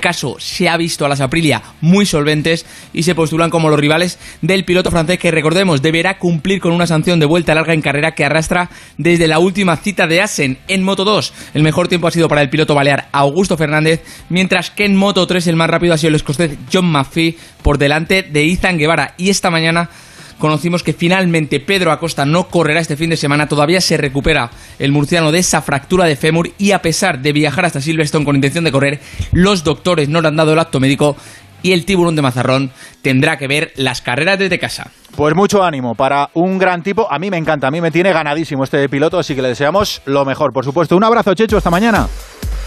caso 0.00 0.36
se 0.38 0.68
ha 0.68 0.76
visto 0.76 1.04
a 1.04 1.08
las 1.08 1.20
Aprilia 1.20 1.62
muy 1.80 2.06
solventes 2.06 2.66
y 2.92 3.02
se 3.02 3.14
postulan 3.14 3.50
como 3.50 3.70
los 3.70 3.78
rivales 3.78 4.18
del 4.42 4.64
piloto 4.64 4.90
francés 4.90 5.18
que 5.18 5.30
recordemos 5.30 5.82
deberá 5.82 6.18
cumplir 6.18 6.60
con 6.60 6.72
una 6.72 6.86
sanción 6.86 7.20
de 7.20 7.26
vuelta 7.26 7.54
larga 7.54 7.74
en 7.74 7.82
carrera 7.82 8.12
que 8.12 8.24
arrastra 8.24 8.70
desde 8.98 9.28
la 9.28 9.38
última 9.38 9.76
cita 9.76 10.06
de 10.06 10.20
Asen 10.20 10.58
en 10.68 10.82
Moto 10.82 11.04
2. 11.04 11.32
El 11.54 11.62
mejor 11.62 11.88
tiempo 11.88 12.06
ha 12.06 12.10
sido 12.10 12.28
para 12.28 12.42
el 12.42 12.50
piloto 12.50 12.74
balear 12.74 13.08
Augusto 13.12 13.56
Fernández, 13.56 14.02
mientras 14.28 14.70
que 14.70 14.84
en 14.84 14.96
Moto 14.96 15.26
3 15.26 15.46
el 15.46 15.56
más 15.56 15.70
rápido 15.70 15.94
ha 15.94 15.98
sido 15.98 16.08
el 16.08 16.16
escocés 16.16 16.52
John 16.72 16.86
Maffei 16.86 17.36
por 17.62 17.78
delante 17.78 18.22
de 18.22 18.50
Ethan 18.50 18.78
Guevara 18.78 19.14
y 19.18 19.30
esta 19.30 19.50
mañana 19.50 19.90
conocimos 20.40 20.82
que 20.82 20.92
finalmente 20.92 21.60
Pedro 21.60 21.92
Acosta 21.92 22.26
no 22.26 22.48
correrá 22.48 22.80
este 22.80 22.96
fin 22.96 23.10
de 23.10 23.16
semana, 23.16 23.46
todavía 23.46 23.80
se 23.80 23.96
recupera 23.96 24.50
el 24.80 24.90
murciano 24.90 25.30
de 25.30 25.38
esa 25.38 25.62
fractura 25.62 26.06
de 26.06 26.16
fémur 26.16 26.50
y 26.58 26.72
a 26.72 26.82
pesar 26.82 27.20
de 27.20 27.32
viajar 27.32 27.66
hasta 27.66 27.80
Silverstone 27.80 28.24
con 28.24 28.34
intención 28.34 28.64
de 28.64 28.72
correr, 28.72 29.00
los 29.30 29.62
doctores 29.62 30.08
no 30.08 30.20
le 30.20 30.26
han 30.26 30.36
dado 30.36 30.54
el 30.54 30.58
acto 30.58 30.80
médico 30.80 31.16
y 31.62 31.72
el 31.72 31.84
tiburón 31.84 32.16
de 32.16 32.22
Mazarrón 32.22 32.70
tendrá 33.02 33.36
que 33.36 33.48
ver 33.48 33.72
las 33.76 34.00
carreras 34.00 34.38
desde 34.38 34.58
casa. 34.58 34.90
Pues 35.16 35.34
mucho 35.34 35.62
ánimo 35.62 35.94
para 35.94 36.30
un 36.34 36.58
gran 36.58 36.82
tipo. 36.82 37.10
A 37.10 37.18
mí 37.18 37.30
me 37.30 37.36
encanta, 37.36 37.66
a 37.68 37.70
mí 37.70 37.80
me 37.80 37.90
tiene 37.90 38.12
ganadísimo 38.12 38.64
este 38.64 38.88
piloto, 38.88 39.18
así 39.18 39.34
que 39.34 39.42
le 39.42 39.48
deseamos 39.48 40.02
lo 40.06 40.24
mejor, 40.24 40.52
por 40.52 40.64
supuesto. 40.64 40.96
Un 40.96 41.04
abrazo, 41.04 41.34
Checho, 41.34 41.56
hasta 41.56 41.70
mañana. 41.70 42.06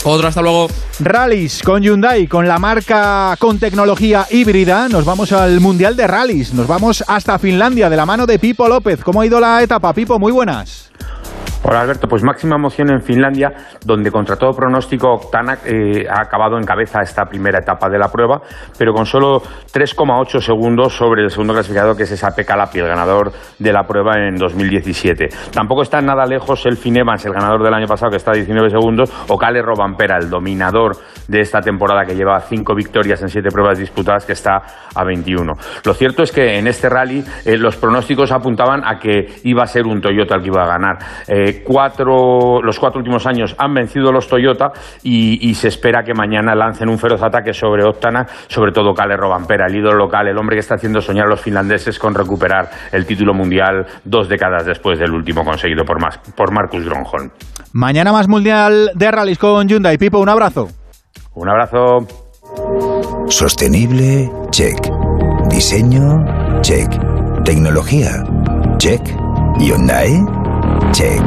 Otro, 0.05 0.27
hasta 0.27 0.41
luego. 0.41 0.67
Rallys 0.99 1.61
con 1.63 1.81
Hyundai, 1.81 2.27
con 2.27 2.45
la 2.45 2.59
marca 2.59 3.35
con 3.39 3.57
tecnología 3.57 4.27
híbrida. 4.29 4.89
Nos 4.89 5.05
vamos 5.05 5.31
al 5.31 5.61
Mundial 5.61 5.95
de 5.95 6.07
Rallys. 6.07 6.53
Nos 6.53 6.67
vamos 6.67 7.03
hasta 7.07 7.39
Finlandia 7.39 7.89
de 7.89 7.95
la 7.95 8.05
mano 8.05 8.25
de 8.25 8.37
Pipo 8.37 8.67
López. 8.67 9.01
¿Cómo 9.01 9.21
ha 9.21 9.25
ido 9.25 9.39
la 9.39 9.63
etapa, 9.63 9.93
Pipo? 9.93 10.19
Muy 10.19 10.33
buenas. 10.33 10.91
Hola 11.65 11.79
Alberto, 11.79 12.09
pues 12.09 12.23
máxima 12.23 12.57
emoción 12.57 12.91
en 12.91 13.01
Finlandia, 13.01 13.53
donde 13.85 14.11
contra 14.11 14.35
todo 14.35 14.51
pronóstico 14.51 15.17
Tanak 15.31 15.61
eh, 15.65 16.05
ha 16.09 16.19
acabado 16.19 16.57
en 16.57 16.65
cabeza 16.65 16.99
esta 17.01 17.23
primera 17.23 17.59
etapa 17.59 17.87
de 17.89 17.97
la 17.97 18.09
prueba, 18.09 18.41
pero 18.77 18.91
con 18.93 19.05
solo 19.05 19.39
3,8 19.39 20.41
segundos 20.41 20.93
sobre 20.93 21.23
el 21.23 21.29
segundo 21.29 21.53
clasificado, 21.53 21.95
que 21.95 22.03
es 22.03 22.11
esa 22.11 22.33
Lapi, 22.57 22.79
el 22.79 22.87
ganador 22.87 23.31
de 23.57 23.71
la 23.71 23.83
prueba 23.83 24.15
en 24.17 24.35
2017. 24.35 25.29
Tampoco 25.53 25.83
está 25.83 26.01
nada 26.01 26.25
lejos 26.25 26.65
el 26.65 26.77
Evans, 26.83 27.25
el 27.25 27.31
ganador 27.31 27.63
del 27.63 27.73
año 27.73 27.87
pasado, 27.87 28.11
que 28.11 28.17
está 28.17 28.31
a 28.31 28.35
19 28.35 28.69
segundos, 28.69 29.09
o 29.29 29.37
Kale 29.37 29.61
Robampera, 29.61 30.17
el 30.17 30.29
dominador 30.29 30.97
de 31.29 31.39
esta 31.39 31.61
temporada, 31.61 32.03
que 32.05 32.13
lleva 32.13 32.41
5 32.41 32.75
victorias 32.75 33.21
en 33.21 33.29
7 33.29 33.47
pruebas 33.49 33.79
disputadas, 33.79 34.25
que 34.25 34.33
está 34.33 34.61
a 34.93 35.03
21. 35.05 35.53
Lo 35.85 35.93
cierto 35.93 36.23
es 36.23 36.33
que 36.33 36.59
en 36.59 36.67
este 36.67 36.89
rally 36.89 37.23
eh, 37.45 37.57
los 37.57 37.77
pronósticos 37.77 38.33
apuntaban 38.33 38.81
a 38.85 38.99
que 38.99 39.27
iba 39.45 39.63
a 39.63 39.67
ser 39.67 39.85
un 39.85 40.01
Toyota 40.01 40.35
el 40.35 40.41
que 40.41 40.47
iba 40.49 40.63
a 40.63 40.67
ganar. 40.67 40.97
Eh, 41.25 41.52
cuatro, 41.63 42.61
los 42.61 42.79
cuatro 42.79 42.99
últimos 42.99 43.25
años 43.27 43.55
han 43.57 43.73
vencido 43.73 44.11
los 44.11 44.27
Toyota 44.27 44.71
y, 45.03 45.53
se 45.53 45.67
espera 45.67 46.03
que 46.03 46.13
mañana 46.13 46.55
lancen 46.55 46.89
un 46.89 46.97
feroz 46.97 47.21
ataque 47.21 47.53
sobre 47.53 47.83
Octana, 47.85 48.25
sobre 48.47 48.71
todo 48.71 48.93
Kalle 48.93 49.15
Robampera, 49.15 49.67
el 49.67 49.75
ídolo 49.75 49.97
local, 49.97 50.27
el 50.27 50.37
hombre 50.37 50.55
que 50.55 50.61
está 50.61 50.75
haciendo 50.75 50.99
soñar 50.99 51.27
a 51.27 51.29
los 51.29 51.41
finlandeses 51.41 51.99
con 51.99 52.15
recuperar 52.15 52.69
el 52.91 53.05
título 53.05 53.33
mundial 53.33 53.85
dos 54.03 54.27
décadas 54.27 54.65
después 54.65 54.99
del 54.99 55.11
último 55.11 55.43
conseguido 55.43 55.85
por, 55.85 55.97
por 56.35 56.51
Marcus 56.51 56.83
Gronholm. 56.83 57.29
Mañana 57.71 58.11
más 58.11 58.27
mundial 58.27 58.91
de 58.95 59.11
rallies 59.11 59.37
con 59.37 59.67
Hyundai. 59.67 59.97
Pipo, 59.97 60.19
un 60.19 60.29
abrazo. 60.29 60.67
Un 61.35 61.49
abrazo. 61.49 62.07
Sostenible, 63.27 64.29
check. 64.51 64.77
Diseño, 65.49 66.61
check. 66.61 66.87
Tecnología, 67.43 68.23
check. 68.77 69.01
Hyundai, 69.59 70.23
check. 70.91 71.21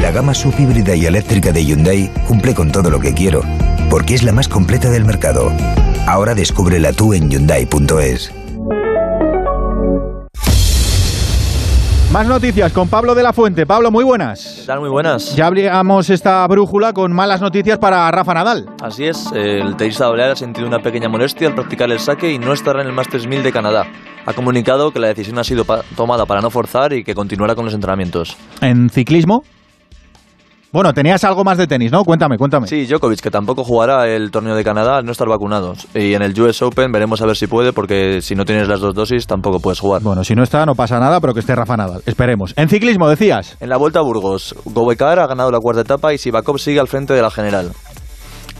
La 0.00 0.10
gama 0.10 0.34
subhíbrida 0.34 0.94
y 0.94 1.06
eléctrica 1.06 1.52
de 1.52 1.64
Hyundai 1.64 2.10
cumple 2.26 2.54
con 2.54 2.70
todo 2.70 2.90
lo 2.90 3.00
que 3.00 3.14
quiero, 3.14 3.42
porque 3.90 4.14
es 4.14 4.22
la 4.22 4.32
más 4.32 4.48
completa 4.48 4.90
del 4.90 5.04
mercado. 5.04 5.52
Ahora 6.06 6.34
descúbrela 6.34 6.92
tú 6.92 7.14
en 7.14 7.30
Hyundai.es. 7.30 8.32
Más 12.16 12.26
noticias 12.26 12.72
con 12.72 12.88
Pablo 12.88 13.14
de 13.14 13.22
la 13.22 13.34
Fuente. 13.34 13.66
Pablo, 13.66 13.90
muy 13.90 14.02
buenas. 14.02 14.60
¿Qué 14.60 14.66
tal? 14.66 14.80
Muy 14.80 14.88
buenas. 14.88 15.36
Ya 15.36 15.48
abrimos 15.48 16.08
esta 16.08 16.46
brújula 16.46 16.94
con 16.94 17.12
malas 17.12 17.42
noticias 17.42 17.76
para 17.76 18.10
Rafa 18.10 18.32
Nadal. 18.32 18.70
Así 18.82 19.04
es, 19.04 19.30
el 19.34 19.76
tenista 19.76 20.08
balear 20.08 20.30
ha 20.30 20.34
sentido 20.34 20.66
una 20.66 20.78
pequeña 20.78 21.10
molestia 21.10 21.48
al 21.48 21.54
practicar 21.54 21.90
el 21.90 21.98
saque 21.98 22.32
y 22.32 22.38
no 22.38 22.54
estará 22.54 22.80
en 22.80 22.86
el 22.86 22.94
Masters 22.94 23.26
1000 23.26 23.42
de 23.42 23.52
Canadá. 23.52 23.84
Ha 24.24 24.32
comunicado 24.32 24.92
que 24.92 24.98
la 24.98 25.08
decisión 25.08 25.38
ha 25.38 25.44
sido 25.44 25.66
tomada 25.94 26.24
para 26.24 26.40
no 26.40 26.48
forzar 26.48 26.94
y 26.94 27.04
que 27.04 27.14
continuará 27.14 27.54
con 27.54 27.66
los 27.66 27.74
entrenamientos. 27.74 28.34
En 28.62 28.88
ciclismo, 28.88 29.44
bueno, 30.72 30.92
tenías 30.92 31.22
algo 31.24 31.44
más 31.44 31.58
de 31.58 31.66
tenis, 31.66 31.92
¿no? 31.92 32.04
Cuéntame, 32.04 32.36
cuéntame. 32.36 32.66
Sí, 32.66 32.86
Djokovic, 32.86 33.20
que 33.20 33.30
tampoco 33.30 33.64
jugará 33.64 34.08
el 34.08 34.30
torneo 34.30 34.54
de 34.54 34.64
Canadá 34.64 34.98
al 34.98 35.04
no 35.04 35.12
estar 35.12 35.28
vacunados. 35.28 35.86
Y 35.94 36.14
en 36.14 36.22
el 36.22 36.38
US 36.40 36.60
Open 36.62 36.92
veremos 36.92 37.22
a 37.22 37.26
ver 37.26 37.36
si 37.36 37.46
puede, 37.46 37.72
porque 37.72 38.20
si 38.20 38.34
no 38.34 38.44
tienes 38.44 38.68
las 38.68 38.80
dos 38.80 38.94
dosis 38.94 39.26
tampoco 39.26 39.60
puedes 39.60 39.80
jugar. 39.80 40.02
Bueno, 40.02 40.24
si 40.24 40.34
no 40.34 40.42
está, 40.42 40.66
no 40.66 40.74
pasa 40.74 40.98
nada, 40.98 41.20
pero 41.20 41.34
que 41.34 41.40
esté 41.40 41.54
Rafa 41.54 41.76
Nadal. 41.76 42.02
Esperemos. 42.06 42.52
En 42.56 42.68
ciclismo, 42.68 43.08
decías. 43.08 43.56
En 43.60 43.68
la 43.68 43.76
Vuelta 43.76 44.00
a 44.00 44.02
Burgos, 44.02 44.54
Gobekar 44.64 45.18
ha 45.18 45.26
ganado 45.26 45.50
la 45.50 45.60
cuarta 45.60 45.82
etapa 45.82 46.12
y 46.12 46.18
Sivakov 46.18 46.58
sigue 46.58 46.80
al 46.80 46.88
frente 46.88 47.14
de 47.14 47.22
la 47.22 47.30
general. 47.30 47.72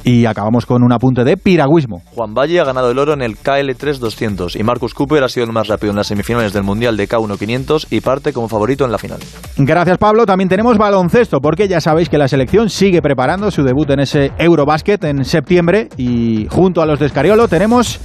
Y 0.08 0.24
acabamos 0.24 0.66
con 0.66 0.84
un 0.84 0.92
apunte 0.92 1.24
de 1.24 1.36
piragüismo. 1.36 2.00
Juan 2.14 2.32
Valle 2.32 2.60
ha 2.60 2.64
ganado 2.64 2.92
el 2.92 2.98
oro 3.00 3.12
en 3.12 3.22
el 3.22 3.36
KL3 3.36 3.98
200 3.98 4.54
y 4.54 4.62
Marcus 4.62 4.94
Cooper 4.94 5.24
ha 5.24 5.28
sido 5.28 5.46
el 5.46 5.52
más 5.52 5.66
rápido 5.66 5.90
en 5.90 5.96
las 5.96 6.06
semifinales 6.06 6.52
del 6.52 6.62
Mundial 6.62 6.96
de 6.96 7.08
K1 7.08 7.36
500 7.36 7.88
y 7.90 8.00
parte 8.00 8.32
como 8.32 8.46
favorito 8.46 8.84
en 8.84 8.92
la 8.92 8.98
final. 8.98 9.18
Gracias 9.56 9.98
Pablo. 9.98 10.24
También 10.24 10.48
tenemos 10.48 10.78
baloncesto 10.78 11.40
porque 11.40 11.66
ya 11.66 11.80
sabéis 11.80 12.08
que 12.08 12.18
la 12.18 12.28
selección 12.28 12.70
sigue 12.70 13.02
preparando 13.02 13.50
su 13.50 13.64
debut 13.64 13.90
en 13.90 13.98
ese 13.98 14.30
Eurobasket 14.38 15.02
en 15.02 15.24
septiembre 15.24 15.88
y 15.96 16.46
junto 16.50 16.82
a 16.82 16.86
los 16.86 17.00
de 17.00 17.06
Escariolo 17.06 17.48
tenemos 17.48 17.98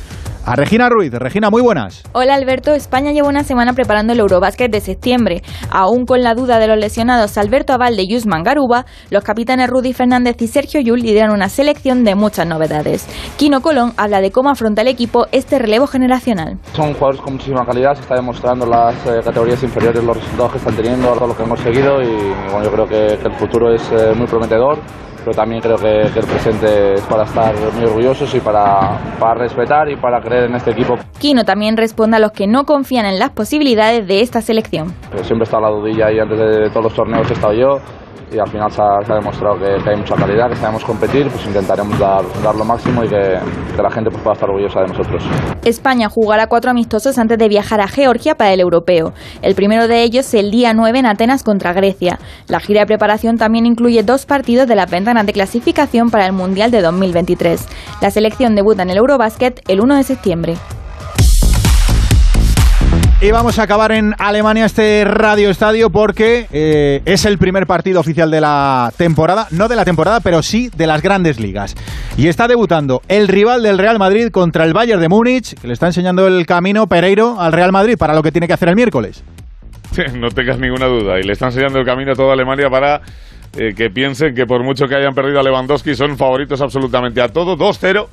a 0.46 0.56
Regina 0.56 0.90
Ruiz. 0.90 1.12
Regina, 1.14 1.50
muy 1.50 1.62
buenas. 1.62 2.04
Hola 2.14 2.36
Alberto, 2.36 2.74
España 2.74 3.12
lleva 3.12 3.28
una 3.28 3.44
semana 3.44 3.74
preparando 3.74 4.14
el 4.14 4.20
Eurobásquet 4.20 4.72
de 4.72 4.80
septiembre. 4.80 5.42
Aún 5.70 6.06
con 6.06 6.22
la 6.22 6.34
duda 6.34 6.60
de 6.60 6.68
los 6.68 6.78
lesionados 6.78 7.38
Alberto 7.38 7.74
Avalde 7.74 8.04
y 8.08 8.16
Usman 8.16 8.44
Garuba, 8.44 8.86
los 9.10 9.24
capitanes 9.24 9.70
Rudy 9.70 9.94
Fernández 9.94 10.42
y 10.42 10.48
Sergio 10.48 10.82
Yul 10.82 11.02
lideran 11.02 11.32
una 11.32 11.50
selección 11.50 12.04
de 12.04 12.16
muchas 12.16 12.48
novedades. 12.48 13.08
Kino 13.38 13.62
Colón 13.62 13.94
habla 13.98 14.22
de 14.22 14.32
cómo 14.32 14.50
afronta 14.50 14.82
el 14.82 14.88
equipo 14.88 15.28
este 15.32 15.60
relevo 15.60 15.88
generacional. 15.88 16.58
Son 16.74 16.94
jugadores 16.94 17.22
con 17.22 17.34
muchísima 17.34 17.66
calidad, 17.66 17.94
se 17.96 18.02
está 18.02 18.16
demostrando 18.16 18.66
las 18.66 18.96
eh, 19.08 19.20
categorías 19.24 19.62
inferiores 19.64 20.04
los 20.04 20.18
resultados 20.18 20.52
que 20.54 20.58
están 20.58 20.76
teniendo, 20.76 21.14
todo 21.14 21.28
lo 21.28 21.38
que 21.38 21.44
hemos 21.44 21.60
seguido 21.60 22.02
y 22.02 22.34
bueno, 22.52 22.64
yo 22.64 22.72
creo 22.72 22.88
que, 22.88 23.12
el 23.22 23.34
futuro 23.36 23.74
es 23.74 23.82
eh, 23.92 24.14
muy 24.16 24.26
prometedor 24.26 24.80
pero 25.24 25.36
también 25.36 25.62
creo 25.62 25.78
que, 25.78 26.02
el 26.02 26.26
presente 26.26 26.94
es 26.96 27.02
para 27.02 27.24
estar 27.24 27.54
muy 27.76 27.86
orgullosos 27.86 28.34
y 28.36 28.40
para, 28.40 29.00
para 29.20 29.36
respetar 29.36 29.90
y 29.90 29.96
para 29.96 30.20
creer 30.22 30.46
en 30.46 30.56
este 30.56 30.72
equipo. 30.72 30.98
Kino 31.20 31.44
también 31.44 31.78
responde 31.78 32.18
a 32.18 32.20
los 32.20 32.32
que 32.32 32.48
no 32.48 32.66
confían 32.66 33.06
en 33.06 33.20
las 33.20 33.32
posibilidades 33.32 34.08
de 34.08 34.22
esta 34.22 34.42
selección. 34.42 34.94
Siempre 35.24 35.44
está 35.44 35.60
la 35.60 35.70
dudilla 35.70 36.12
y 36.12 36.20
antes 36.20 36.40
de 36.40 36.70
todos 36.70 36.86
los 36.86 36.94
torneos 36.94 37.30
he 37.30 37.34
estado 37.34 37.54
yo 37.54 37.80
y 38.32 38.40
al 38.40 38.50
final 38.50 38.72
se 38.72 38.82
ha, 38.82 39.16
demostrado 39.16 39.58
que, 39.58 39.90
hay 39.90 39.98
mucha 39.98 40.16
calidad, 40.16 40.50
que 40.50 40.56
sabemos 40.56 40.84
competir, 40.86 41.28
pues 41.30 41.46
intentaremos 41.46 41.98
dar, 42.00 42.24
dar 42.42 42.56
lo 42.56 42.64
máximo 42.64 43.04
y 43.04 43.10
que, 43.10 43.38
la 43.82 43.90
gente 43.90 44.10
pues, 44.10 44.22
pueda 44.24 44.34
estar 44.34 44.50
orgullosa 44.50 44.82
de 44.82 44.88
nosotros. 44.88 45.24
España 45.66 46.08
jugará 46.08 46.48
cuatro 46.48 46.72
amistosos 46.72 47.18
antes 47.18 47.38
de 47.38 47.50
viajar 47.50 47.82
a 47.82 47.88
Georgia 47.88 48.36
para 48.36 48.54
el 48.54 48.60
europeo. 48.60 49.14
El 49.42 49.56
primero 49.56 49.88
de 49.88 50.04
ellos 50.04 50.34
el 50.34 50.52
día 50.52 50.74
9 50.74 51.00
en 51.00 51.06
Atenas 51.08 51.44
contra 51.44 51.74
Grecia. 51.74 52.20
La 52.48 52.60
gira 52.60 52.82
de 52.82 52.88
preparación 52.88 53.38
también 53.38 53.66
incluye 53.66 54.04
dos 54.04 54.26
partidos 54.26 54.68
de 54.68 54.76
las 54.76 54.90
ventanas 54.90 55.26
de 55.26 55.34
clasificación 55.34 56.10
para 56.10 56.26
el 56.26 56.34
Mundial 56.34 56.72
de 56.72 56.82
2023. 56.82 57.68
La 58.02 58.12
selección 58.12 58.56
debuta 58.56 58.84
en 58.84 58.92
el 58.92 58.98
Eurobasket 58.98 59.62
el 59.68 59.82
1 59.82 59.96
de 59.96 60.04
septiembre. 60.04 60.56
Y 63.24 63.30
vamos 63.30 63.60
a 63.60 63.64
acabar 63.64 63.92
en 63.92 64.16
Alemania 64.18 64.66
este 64.66 65.04
Radio 65.06 65.52
Estadio 65.52 65.92
porque 65.92 66.48
eh, 66.52 67.04
es 67.06 67.24
el 67.26 67.38
primer 67.38 67.68
partido 67.68 68.00
oficial 68.00 68.32
de 68.32 68.42
la 68.42 68.92
temporada, 68.98 69.46
no 69.52 69.68
de 69.68 69.76
la 69.76 69.86
temporada, 69.86 70.22
pero 70.22 70.42
sí 70.42 70.72
de 70.76 70.88
las 70.88 71.04
grandes 71.04 71.40
ligas. 71.40 71.76
Y 72.18 72.30
está 72.30 72.48
debutando 72.48 73.04
el 73.08 73.28
rival 73.28 73.62
del 73.62 73.78
Real 73.78 74.00
Madrid 74.00 74.32
contra 74.32 74.64
el 74.64 74.74
Bayern 74.74 75.00
de 75.00 75.08
Múnich, 75.08 75.54
que 75.54 75.68
le 75.68 75.74
está 75.74 75.86
enseñando 75.86 76.26
el 76.26 76.48
camino 76.48 76.88
Pereiro 76.88 77.40
al 77.40 77.54
Real 77.54 77.72
Madrid 77.72 77.96
para 77.96 78.16
lo 78.16 78.24
que 78.24 78.32
tiene 78.32 78.48
que 78.48 78.54
hacer 78.54 78.70
el 78.70 78.76
miércoles. 78.76 79.24
no 80.16 80.30
tengas 80.30 80.58
ninguna 80.58 80.88
duda, 80.88 81.20
y 81.20 81.24
le 81.24 81.34
está 81.34 81.46
enseñando 81.46 81.78
el 81.78 81.86
camino 81.86 82.14
a 82.14 82.16
toda 82.16 82.34
Alemania 82.34 82.72
para 82.72 83.02
eh, 83.56 83.76
que 83.78 83.92
piensen 83.92 84.34
que 84.34 84.48
por 84.48 84.64
mucho 84.64 84.88
que 84.88 84.96
hayan 84.96 85.14
perdido 85.14 85.40
a 85.40 85.44
Lewandowski 85.44 85.94
son 85.94 86.18
favoritos 86.18 86.60
absolutamente 86.60 87.22
a 87.22 87.28
todo. 87.28 87.56
2-0 87.56 88.08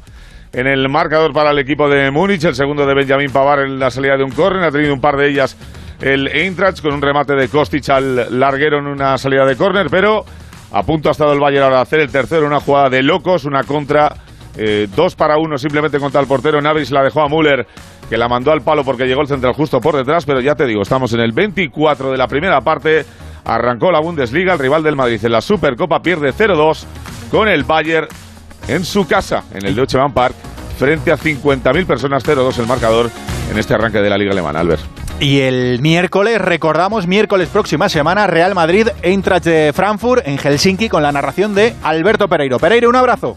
en 0.52 0.66
el 0.66 0.88
marcador 0.88 1.32
para 1.32 1.50
el 1.50 1.58
equipo 1.58 1.88
de 1.88 2.10
Múnich. 2.10 2.44
El 2.44 2.54
segundo 2.54 2.86
de 2.86 2.94
Benjamín 2.94 3.30
Pavar 3.30 3.60
en 3.60 3.78
la 3.78 3.90
salida 3.90 4.16
de 4.16 4.24
un 4.24 4.30
córner. 4.30 4.64
Ha 4.64 4.70
tenido 4.70 4.94
un 4.94 5.00
par 5.00 5.16
de 5.16 5.28
ellas 5.28 5.56
el 6.00 6.28
Eintracht 6.28 6.80
con 6.80 6.94
un 6.94 7.02
remate 7.02 7.34
de 7.34 7.48
Kostic 7.48 7.88
al 7.90 8.38
larguero 8.38 8.78
en 8.78 8.86
una 8.86 9.18
salida 9.18 9.44
de 9.44 9.56
córner, 9.56 9.88
pero 9.90 10.24
a 10.72 10.82
punto 10.82 11.08
ha 11.08 11.12
estado 11.12 11.32
el 11.32 11.40
Bayern 11.40 11.64
ahora 11.64 11.76
de 11.76 11.82
hacer 11.82 12.00
el 12.00 12.10
tercero, 12.10 12.46
una 12.46 12.60
jugada 12.60 12.88
de 12.88 13.02
locos, 13.02 13.44
una 13.44 13.64
contra, 13.64 14.14
eh, 14.56 14.86
dos 14.94 15.16
para 15.16 15.38
uno 15.38 15.58
simplemente 15.58 15.98
contra 15.98 16.20
el 16.20 16.26
portero. 16.26 16.60
Navis 16.60 16.90
la 16.90 17.02
dejó 17.02 17.22
a 17.22 17.28
Müller, 17.28 17.66
que 18.08 18.16
la 18.16 18.28
mandó 18.28 18.52
al 18.52 18.62
palo 18.62 18.84
porque 18.84 19.06
llegó 19.06 19.22
el 19.22 19.28
central 19.28 19.54
justo 19.54 19.80
por 19.80 19.96
detrás, 19.96 20.24
pero 20.24 20.40
ya 20.40 20.54
te 20.54 20.66
digo, 20.66 20.82
estamos 20.82 21.12
en 21.14 21.20
el 21.20 21.32
24 21.32 22.12
de 22.12 22.18
la 22.18 22.26
primera 22.28 22.60
parte. 22.60 23.04
Arrancó 23.44 23.90
la 23.90 24.00
Bundesliga, 24.00 24.52
el 24.52 24.58
rival 24.58 24.82
del 24.82 24.94
Madrid 24.94 25.24
en 25.24 25.32
la 25.32 25.40
Supercopa 25.40 26.00
pierde 26.00 26.32
0-2 26.32 26.84
con 27.30 27.48
el 27.48 27.64
Bayern 27.64 28.06
en 28.68 28.84
su 28.84 29.06
casa, 29.06 29.44
en 29.52 29.66
el 29.66 29.74
Deutsche 29.74 29.98
Bank 29.98 30.14
Park, 30.14 30.34
frente 30.78 31.10
a 31.10 31.18
50.000 31.18 31.86
personas, 31.86 32.24
0-2 32.24 32.58
el 32.58 32.66
marcador 32.66 33.10
en 33.50 33.58
este 33.58 33.74
arranque 33.74 33.98
de 33.98 34.10
la 34.10 34.16
Liga 34.16 34.32
Alemana. 34.32 34.60
Albert. 34.60 34.82
Y 35.20 35.40
el 35.40 35.80
miércoles, 35.80 36.40
recordamos, 36.40 37.08
miércoles 37.08 37.48
próxima 37.48 37.88
semana, 37.88 38.28
Real 38.28 38.54
Madrid, 38.54 38.88
Eintracht 39.02 39.44
de 39.44 39.72
Frankfurt 39.74 40.22
en 40.26 40.38
Helsinki 40.38 40.88
con 40.88 41.02
la 41.02 41.10
narración 41.10 41.54
de 41.54 41.74
Alberto 41.82 42.28
Pereiro. 42.28 42.60
Pereiro, 42.60 42.88
un 42.88 42.94
abrazo. 42.94 43.34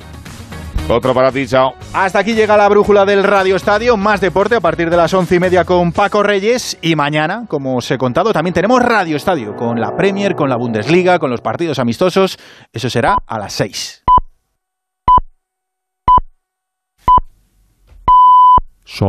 Otro 0.87 1.13
para 1.13 1.31
ti, 1.31 1.47
chao. 1.47 1.73
Hasta 1.93 2.19
aquí 2.19 2.33
llega 2.33 2.57
la 2.57 2.67
brújula 2.67 3.05
del 3.05 3.23
Radio 3.23 3.55
Estadio. 3.55 3.97
Más 3.97 4.19
deporte 4.19 4.55
a 4.55 4.59
partir 4.59 4.89
de 4.89 4.97
las 4.97 5.13
once 5.13 5.35
y 5.35 5.39
media 5.39 5.63
con 5.63 5.91
Paco 5.91 6.21
Reyes. 6.21 6.77
Y 6.81 6.95
mañana, 6.95 7.45
como 7.47 7.77
os 7.77 7.89
he 7.89 7.97
contado, 7.97 8.33
también 8.33 8.53
tenemos 8.53 8.81
Radio 8.81 9.15
Estadio 9.15 9.55
con 9.55 9.79
la 9.79 9.95
Premier, 9.95 10.35
con 10.35 10.49
la 10.49 10.57
Bundesliga, 10.57 11.17
con 11.17 11.31
los 11.31 11.41
partidos 11.41 11.79
amistosos. 11.79 12.37
Eso 12.73 12.89
será 12.89 13.17
a 13.25 13.39
las 13.39 13.53
seis. 13.53 14.00
Son 18.93 19.07